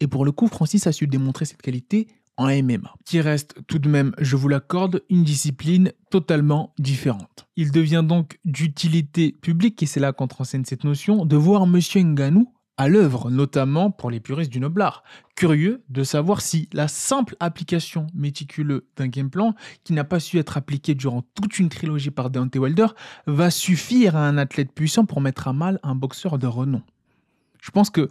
Et 0.00 0.08
pour 0.08 0.24
le 0.24 0.32
coup, 0.32 0.48
Francis 0.48 0.86
a 0.88 0.92
su 0.92 1.06
démontrer 1.06 1.44
cette 1.44 1.62
qualité 1.62 2.08
en 2.36 2.46
MMA, 2.46 2.94
qui 3.04 3.20
reste 3.20 3.54
tout 3.66 3.78
de 3.78 3.88
même, 3.88 4.12
je 4.18 4.36
vous 4.36 4.48
l'accorde, 4.48 5.02
une 5.10 5.22
discipline 5.22 5.92
totalement 6.10 6.74
différente. 6.78 7.46
Il 7.56 7.70
devient 7.70 8.02
donc 8.04 8.38
d'utilité 8.44 9.32
publique, 9.32 9.82
et 9.82 9.86
c'est 9.86 10.00
là 10.00 10.12
qu'entre 10.12 10.40
en 10.40 10.44
cette 10.44 10.84
notion, 10.84 11.24
de 11.24 11.36
voir 11.36 11.66
Monsieur 11.66 12.00
Ngannou 12.00 12.52
à 12.76 12.88
l'œuvre, 12.88 13.30
notamment 13.30 13.90
pour 13.90 14.10
les 14.10 14.20
puristes 14.20 14.50
du 14.50 14.60
noblard. 14.60 15.02
Curieux 15.36 15.82
de 15.88 16.04
savoir 16.04 16.40
si 16.40 16.68
la 16.72 16.88
simple 16.88 17.36
application 17.40 18.06
méticuleuse 18.14 18.82
d'un 18.96 19.08
game 19.08 19.30
plan, 19.30 19.54
qui 19.84 19.92
n'a 19.92 20.04
pas 20.04 20.20
su 20.20 20.38
être 20.38 20.56
appliqué 20.56 20.94
durant 20.94 21.22
toute 21.34 21.58
une 21.58 21.68
trilogie 21.68 22.10
par 22.10 22.30
Deontay 22.30 22.58
Wilder, 22.58 22.88
va 23.26 23.50
suffire 23.50 24.16
à 24.16 24.26
un 24.26 24.38
athlète 24.38 24.72
puissant 24.72 25.04
pour 25.04 25.20
mettre 25.20 25.48
à 25.48 25.52
mal 25.52 25.78
un 25.82 25.94
boxeur 25.94 26.38
de 26.38 26.46
renom. 26.46 26.82
Je 27.60 27.70
pense 27.70 27.90
que 27.90 28.08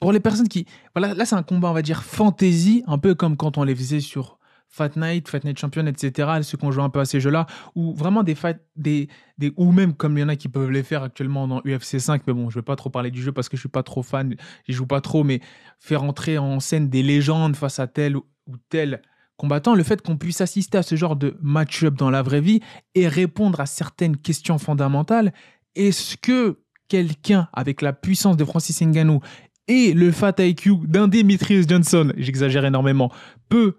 pour 0.00 0.12
les 0.12 0.20
personnes 0.20 0.48
qui... 0.48 0.66
Voilà, 0.94 1.14
là 1.14 1.24
c'est 1.24 1.36
un 1.36 1.42
combat, 1.42 1.70
on 1.70 1.74
va 1.74 1.82
dire, 1.82 2.02
fantasy, 2.02 2.84
un 2.86 2.98
peu 2.98 3.14
comme 3.14 3.36
quand 3.36 3.58
on 3.58 3.64
les 3.64 3.74
faisait 3.74 4.00
sur 4.00 4.37
Fat 4.68 4.90
Night, 4.96 5.28
Fat 5.28 5.40
Night 5.44 5.58
Champion, 5.58 5.86
etc., 5.86 6.28
ceux 6.42 6.58
qui 6.58 6.64
ont 6.64 6.70
joué 6.70 6.82
un 6.82 6.90
peu 6.90 7.00
à 7.00 7.04
ces 7.04 7.20
jeux-là, 7.20 7.46
ou 7.74 7.94
vraiment 7.94 8.22
des 8.22 8.34
fights, 8.34 8.60
des, 8.76 9.08
des, 9.38 9.52
ou 9.56 9.72
même 9.72 9.94
comme 9.94 10.16
il 10.18 10.20
y 10.20 10.24
en 10.24 10.28
a 10.28 10.36
qui 10.36 10.48
peuvent 10.48 10.70
les 10.70 10.82
faire 10.82 11.02
actuellement 11.02 11.48
dans 11.48 11.60
UFC 11.60 11.98
5, 11.98 12.22
mais 12.26 12.32
bon, 12.32 12.50
je 12.50 12.58
vais 12.58 12.64
pas 12.64 12.76
trop 12.76 12.90
parler 12.90 13.10
du 13.10 13.22
jeu 13.22 13.32
parce 13.32 13.48
que 13.48 13.56
je 13.56 13.62
suis 13.62 13.68
pas 13.68 13.82
trop 13.82 14.02
fan, 14.02 14.36
j'y 14.66 14.74
joue 14.74 14.86
pas 14.86 15.00
trop, 15.00 15.24
mais 15.24 15.40
faire 15.78 16.04
entrer 16.04 16.38
en 16.38 16.60
scène 16.60 16.88
des 16.88 17.02
légendes 17.02 17.56
face 17.56 17.78
à 17.78 17.86
tel 17.86 18.16
ou 18.16 18.24
tel 18.68 19.02
combattant, 19.36 19.74
le 19.74 19.84
fait 19.84 20.02
qu'on 20.02 20.16
puisse 20.16 20.40
assister 20.40 20.78
à 20.78 20.82
ce 20.82 20.96
genre 20.96 21.16
de 21.16 21.38
match-up 21.40 21.94
dans 21.94 22.10
la 22.10 22.22
vraie 22.22 22.40
vie 22.40 22.60
et 22.94 23.08
répondre 23.08 23.60
à 23.60 23.66
certaines 23.66 24.16
questions 24.16 24.58
fondamentales, 24.58 25.32
est-ce 25.76 26.16
que 26.16 26.58
quelqu'un 26.88 27.48
avec 27.52 27.80
la 27.80 27.92
puissance 27.92 28.36
de 28.36 28.44
Francis 28.44 28.82
Ngannou 28.82 29.20
et 29.68 29.92
le 29.92 30.10
fat 30.10 30.34
IQ 30.38 30.78
d'un 30.84 31.08
Demetrius 31.08 31.68
Johnson, 31.68 32.12
j'exagère 32.16 32.64
énormément, 32.64 33.12
peut 33.48 33.76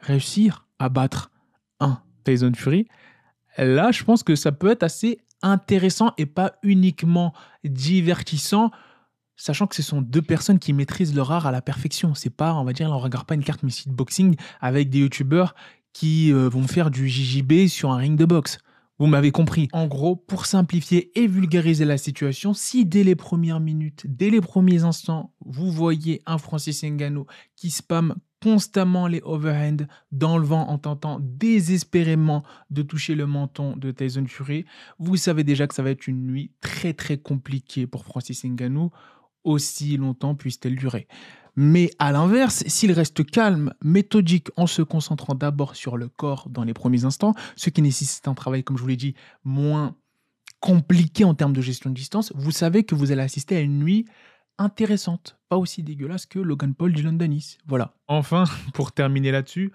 réussir 0.00 0.66
à 0.78 0.88
battre 0.88 1.30
un 1.80 2.00
Tyson 2.24 2.52
Fury, 2.54 2.86
là, 3.58 3.90
je 3.92 4.04
pense 4.04 4.22
que 4.22 4.34
ça 4.34 4.52
peut 4.52 4.70
être 4.70 4.82
assez 4.82 5.18
intéressant 5.42 6.12
et 6.18 6.26
pas 6.26 6.54
uniquement 6.62 7.32
divertissant, 7.64 8.70
sachant 9.36 9.66
que 9.66 9.74
ce 9.74 9.82
sont 9.82 10.02
deux 10.02 10.22
personnes 10.22 10.58
qui 10.58 10.72
maîtrisent 10.72 11.14
leur 11.14 11.32
art 11.32 11.46
à 11.46 11.52
la 11.52 11.62
perfection. 11.62 12.14
C'est 12.14 12.30
pas, 12.30 12.54
on 12.54 12.64
va 12.64 12.72
dire, 12.72 12.90
on 12.90 12.98
regarde 12.98 13.26
pas 13.26 13.34
une 13.34 13.44
carte 13.44 13.62
Messi 13.62 13.88
de 13.88 13.94
boxing 13.94 14.36
avec 14.60 14.90
des 14.90 14.98
youtubeurs 14.98 15.54
qui 15.92 16.32
euh, 16.32 16.48
vont 16.48 16.66
faire 16.66 16.90
du 16.90 17.08
JJB 17.08 17.66
sur 17.66 17.90
un 17.90 17.96
ring 17.96 18.16
de 18.18 18.24
boxe. 18.24 18.58
Vous 18.98 19.06
m'avez 19.06 19.30
compris. 19.30 19.68
En 19.72 19.86
gros, 19.86 20.14
pour 20.14 20.44
simplifier 20.44 21.10
et 21.18 21.26
vulgariser 21.26 21.86
la 21.86 21.96
situation, 21.96 22.52
si 22.52 22.84
dès 22.84 23.02
les 23.02 23.16
premières 23.16 23.58
minutes, 23.58 24.04
dès 24.06 24.28
les 24.28 24.42
premiers 24.42 24.84
instants, 24.84 25.32
vous 25.40 25.72
voyez 25.72 26.20
un 26.26 26.36
Francis 26.36 26.84
Ngannou 26.84 27.24
qui 27.56 27.70
spam 27.70 28.14
constamment 28.42 29.06
les 29.06 29.20
overhands 29.22 29.86
dans 30.12 30.38
le 30.38 30.44
vent 30.44 30.68
en 30.68 30.78
tentant 30.78 31.18
désespérément 31.20 32.42
de 32.70 32.82
toucher 32.82 33.14
le 33.14 33.26
menton 33.26 33.76
de 33.76 33.90
Tyson 33.90 34.24
Fury, 34.26 34.64
vous 34.98 35.16
savez 35.16 35.44
déjà 35.44 35.66
que 35.66 35.74
ça 35.74 35.82
va 35.82 35.90
être 35.90 36.06
une 36.06 36.26
nuit 36.26 36.50
très 36.60 36.94
très 36.94 37.18
compliquée 37.18 37.86
pour 37.86 38.04
Francis 38.04 38.44
Ngannou, 38.44 38.90
aussi 39.44 39.96
longtemps 39.96 40.34
puisse-t-elle 40.34 40.76
durer. 40.76 41.06
Mais 41.56 41.90
à 41.98 42.12
l'inverse, 42.12 42.64
s'il 42.66 42.92
reste 42.92 43.28
calme, 43.28 43.74
méthodique, 43.82 44.48
en 44.56 44.66
se 44.66 44.82
concentrant 44.82 45.34
d'abord 45.34 45.76
sur 45.76 45.96
le 45.96 46.08
corps 46.08 46.48
dans 46.48 46.64
les 46.64 46.74
premiers 46.74 47.04
instants, 47.04 47.34
ce 47.56 47.70
qui 47.70 47.82
nécessite 47.82 48.28
un 48.28 48.34
travail, 48.34 48.64
comme 48.64 48.76
je 48.76 48.82
vous 48.82 48.88
l'ai 48.88 48.96
dit, 48.96 49.14
moins 49.44 49.96
compliqué 50.60 51.24
en 51.24 51.34
termes 51.34 51.52
de 51.52 51.60
gestion 51.60 51.90
de 51.90 51.94
distance, 51.94 52.32
vous 52.34 52.52
savez 52.52 52.84
que 52.84 52.94
vous 52.94 53.12
allez 53.12 53.22
assister 53.22 53.56
à 53.56 53.60
une 53.60 53.78
nuit 53.78 54.06
intéressante, 54.60 55.38
pas 55.48 55.56
aussi 55.56 55.82
dégueulasse 55.82 56.26
que 56.26 56.38
Logan 56.38 56.74
Paul 56.74 56.92
du 56.92 57.02
Londonis. 57.02 57.58
Voilà. 57.66 57.94
Enfin, 58.06 58.44
pour 58.74 58.92
terminer 58.92 59.32
là-dessus, 59.32 59.72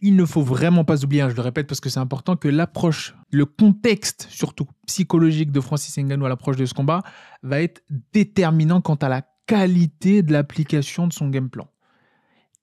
il 0.00 0.14
ne 0.14 0.26
faut 0.26 0.42
vraiment 0.42 0.84
pas 0.84 1.02
oublier, 1.04 1.22
hein, 1.22 1.30
je 1.30 1.36
le 1.36 1.40
répète 1.42 1.66
parce 1.66 1.80
que 1.80 1.88
c'est 1.88 2.00
important, 2.00 2.36
que 2.36 2.48
l'approche, 2.48 3.14
le 3.30 3.46
contexte 3.46 4.26
surtout 4.30 4.66
psychologique 4.86 5.50
de 5.50 5.60
Francis 5.60 5.96
Ngannou 5.96 6.26
à 6.26 6.28
l'approche 6.28 6.56
de 6.56 6.66
ce 6.66 6.74
combat 6.74 7.02
va 7.42 7.62
être 7.62 7.82
déterminant 8.12 8.80
quant 8.82 8.96
à 8.96 9.08
la 9.08 9.22
qualité 9.46 10.22
de 10.22 10.32
l'application 10.32 11.06
de 11.06 11.12
son 11.12 11.30
game 11.30 11.48
plan. 11.48 11.68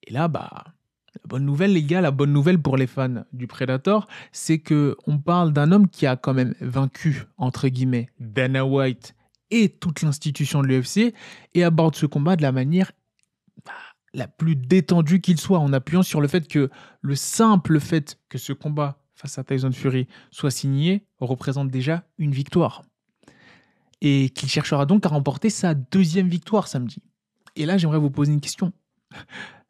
Et 0.04 0.12
là, 0.12 0.28
bah, 0.28 0.64
la 1.14 1.28
bonne 1.28 1.44
nouvelle, 1.44 1.72
les 1.72 1.82
gars, 1.82 2.00
la 2.00 2.12
bonne 2.12 2.32
nouvelle 2.32 2.60
pour 2.60 2.76
les 2.76 2.86
fans 2.86 3.24
du 3.32 3.48
Predator, 3.48 4.06
c'est 4.30 4.58
que 4.58 4.96
on 5.06 5.18
parle 5.18 5.52
d'un 5.52 5.72
homme 5.72 5.88
qui 5.88 6.06
a 6.06 6.16
quand 6.16 6.34
même 6.34 6.54
vaincu, 6.60 7.24
entre 7.36 7.66
guillemets, 7.68 8.10
Dana 8.20 8.64
White 8.64 9.16
et 9.50 9.68
toute 9.68 10.02
l'institution 10.02 10.62
de 10.62 10.68
l'UFC 10.68 11.14
et 11.54 11.64
aborde 11.64 11.94
ce 11.94 12.06
combat 12.06 12.36
de 12.36 12.42
la 12.42 12.52
manière 12.52 12.92
bah, 13.64 13.72
la 14.14 14.28
plus 14.28 14.56
détendue 14.56 15.20
qu'il 15.20 15.38
soit, 15.40 15.58
en 15.58 15.72
appuyant 15.72 16.02
sur 16.02 16.20
le 16.20 16.28
fait 16.28 16.48
que 16.48 16.70
le 17.00 17.14
simple 17.14 17.80
fait 17.80 18.18
que 18.28 18.38
ce 18.38 18.52
combat 18.52 19.00
face 19.14 19.38
à 19.38 19.44
Tyson 19.44 19.72
Fury 19.72 20.06
soit 20.30 20.50
signé 20.50 21.06
représente 21.18 21.68
déjà 21.68 22.04
une 22.18 22.32
victoire. 22.32 22.82
Et 24.00 24.30
qu'il 24.30 24.48
cherchera 24.48 24.86
donc 24.86 25.06
à 25.06 25.08
remporter 25.08 25.50
sa 25.50 25.74
deuxième 25.74 26.28
victoire 26.28 26.68
samedi. 26.68 26.98
Et 27.56 27.64
là, 27.64 27.78
j'aimerais 27.78 27.98
vous 27.98 28.10
poser 28.10 28.32
une 28.32 28.40
question. 28.40 28.72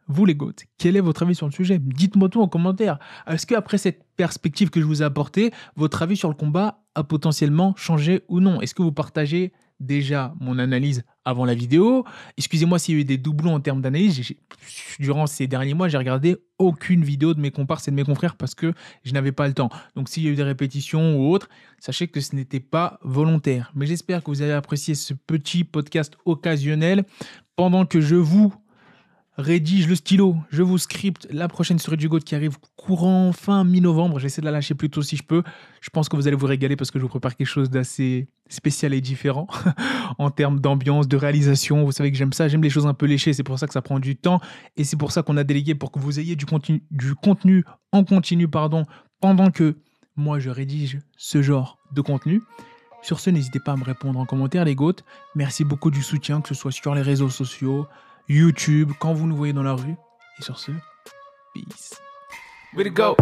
Vous 0.07 0.27
les 0.27 0.35
GOAT, 0.35 0.53
quel 0.77 0.97
est 0.97 1.01
votre 1.01 1.23
avis 1.23 1.35
sur 1.35 1.47
le 1.47 1.53
sujet? 1.53 1.79
Dites-moi 1.79 2.29
tout 2.29 2.43
en 2.43 2.49
commentaire. 2.49 2.99
Est-ce 3.27 3.47
qu'après 3.47 3.79
cette 3.79 4.05
perspective 4.17 4.69
que 4.69 4.79
je 4.79 4.85
vous 4.85 5.01
ai 5.01 5.05
apportée, 5.05 5.51
votre 5.77 6.03
avis 6.03 6.17
sur 6.17 6.29
le 6.29 6.35
combat 6.35 6.85
a 6.95 7.05
potentiellement 7.05 7.75
changé 7.77 8.23
ou 8.29 8.41
non? 8.41 8.61
Est-ce 8.61 8.75
que 8.75 8.83
vous 8.83 8.93
partagez 8.93 9.55
déjà 9.85 10.35
mon 10.40 10.59
analyse 10.59 11.05
avant 11.25 11.44
la 11.44 11.55
vidéo. 11.55 12.05
Excusez-moi 12.37 12.79
s'il 12.79 12.94
y 12.94 12.99
a 12.99 13.01
eu 13.01 13.05
des 13.05 13.18
doublons 13.18 13.55
en 13.55 13.61
termes 13.61 13.81
d'analyse. 13.81 14.35
Durant 14.99 15.27
ces 15.27 15.47
derniers 15.47 15.75
mois, 15.75 15.88
j'ai 15.88 15.99
regardé 15.99 16.37
aucune 16.59 17.05
vidéo 17.05 17.35
de 17.35 17.40
mes 17.40 17.51
comparses 17.51 17.88
et 17.88 17.90
de 17.90 17.97
mes 17.97 18.05
confrères 18.05 18.37
parce 18.37 18.55
que 18.55 18.73
je 19.05 19.12
n'avais 19.12 19.33
pas 19.33 19.47
le 19.47 19.55
temps. 19.55 19.70
Donc 19.97 20.09
s'il 20.09 20.25
y 20.25 20.29
a 20.29 20.31
eu 20.31 20.37
des 20.37 20.42
répétitions 20.42 21.16
ou 21.18 21.31
autres, 21.31 21.49
sachez 21.79 22.09
que 22.09 22.20
ce 22.20 22.35
n'était 22.35 22.61
pas 22.61 22.99
volontaire. 23.03 23.73
Mais 23.75 23.87
j'espère 23.87 24.23
que 24.23 24.31
vous 24.31 24.42
avez 24.42 24.53
apprécié 24.53 24.94
ce 24.94 25.14
petit 25.14 25.64
podcast 25.64 26.16
occasionnel 26.25 27.05
pendant 27.57 27.87
que 27.87 28.01
je 28.01 28.16
vous 28.16 28.53
rédige 29.37 29.88
le 29.88 29.94
stylo, 29.94 30.37
je 30.51 30.62
vous 30.62 30.79
scripte 30.79 31.27
la 31.31 31.49
prochaine 31.49 31.79
story 31.79 31.97
du 31.97 32.09
GOAT 32.09 32.20
qui 32.20 32.35
arrive 32.35 32.57
courant 32.77 33.33
fin 33.33 33.64
mi-novembre. 33.64 34.18
J'essaie 34.18 34.40
de 34.40 34.47
la 34.47 34.53
lâcher 34.53 34.75
plus 34.75 34.90
tôt 34.90 35.03
si 35.03 35.16
je 35.16 35.23
peux. 35.23 35.42
Je 35.81 35.90
pense 35.90 36.09
que 36.09 36.16
vous 36.16 36.29
allez 36.29 36.37
vous 36.37 36.47
régaler 36.47 36.77
parce 36.77 36.90
que 36.90 36.99
je 36.99 37.03
vous 37.03 37.09
prépare 37.09 37.37
quelque 37.37 37.47
chose 37.47 37.70
d'assez 37.70 38.29
spécial 38.49 38.94
et 38.94 39.01
différent 39.01 39.49
en 40.18 40.31
termes 40.31 40.61
d'ambiance, 40.61 41.09
de 41.09 41.16
réalisation. 41.16 41.85
Vous 41.85 41.92
savez 41.92 42.12
que 42.12 42.16
j'aime 42.16 42.33
ça, 42.33 42.47
j'aime 42.47 42.62
les 42.62 42.70
choses 42.70 42.87
un 42.87 42.94
peu 42.94 43.07
léchées, 43.07 43.33
c'est 43.33 43.42
pour 43.42 43.59
ça 43.59 43.66
que 43.66 43.73
ça 43.73 43.83
prend 43.83 43.99
du 43.99 44.16
temps 44.16 44.40
et 44.77 44.85
c'est 44.85 44.97
pour 44.97 45.11
ça 45.11 45.23
qu'on 45.23 45.37
a 45.37 45.44
délégué 45.44 45.75
pour 45.75 45.90
que 45.90 45.99
vous 45.99 46.20
ayez 46.20 46.37
du 46.37 46.47
contenu, 46.47 46.83
du 46.90 47.14
contenu 47.14 47.64
en 47.92 48.05
continu 48.05 48.47
pardon, 48.47 48.85
pendant 49.20 49.51
que 49.51 49.77
moi 50.16 50.38
je 50.38 50.51
rédige 50.51 51.01
ce 51.16 51.42
genre 51.42 51.79
de 51.92 52.01
contenu. 52.01 52.42
Sur 53.03 53.20
ce, 53.20 53.29
n'hésitez 53.29 53.61
pas 53.61 53.73
à 53.73 53.77
me 53.77 53.85
répondre 53.85 54.18
en 54.18 54.25
commentaire 54.25 54.64
les 54.64 54.75
GOAT. 54.75 54.97
Merci 55.35 55.62
beaucoup 55.64 55.90
du 55.90 56.03
soutien, 56.03 56.40
que 56.40 56.49
ce 56.49 56.55
soit 56.55 56.73
sur 56.73 56.94
les 56.94 57.03
réseaux 57.03 57.29
sociaux, 57.29 57.87
YouTube, 58.29 58.93
quand 58.99 59.13
vous 59.13 59.27
nous 59.27 59.37
voyez 59.37 59.53
dans 59.53 59.63
la 59.63 59.75
rue. 59.75 59.97
Et 60.39 60.43
sur 60.43 60.59
ce, 60.59 60.73
peace. 61.53 62.01
Way 62.75 62.85
to 62.85 62.91
go. 62.91 63.17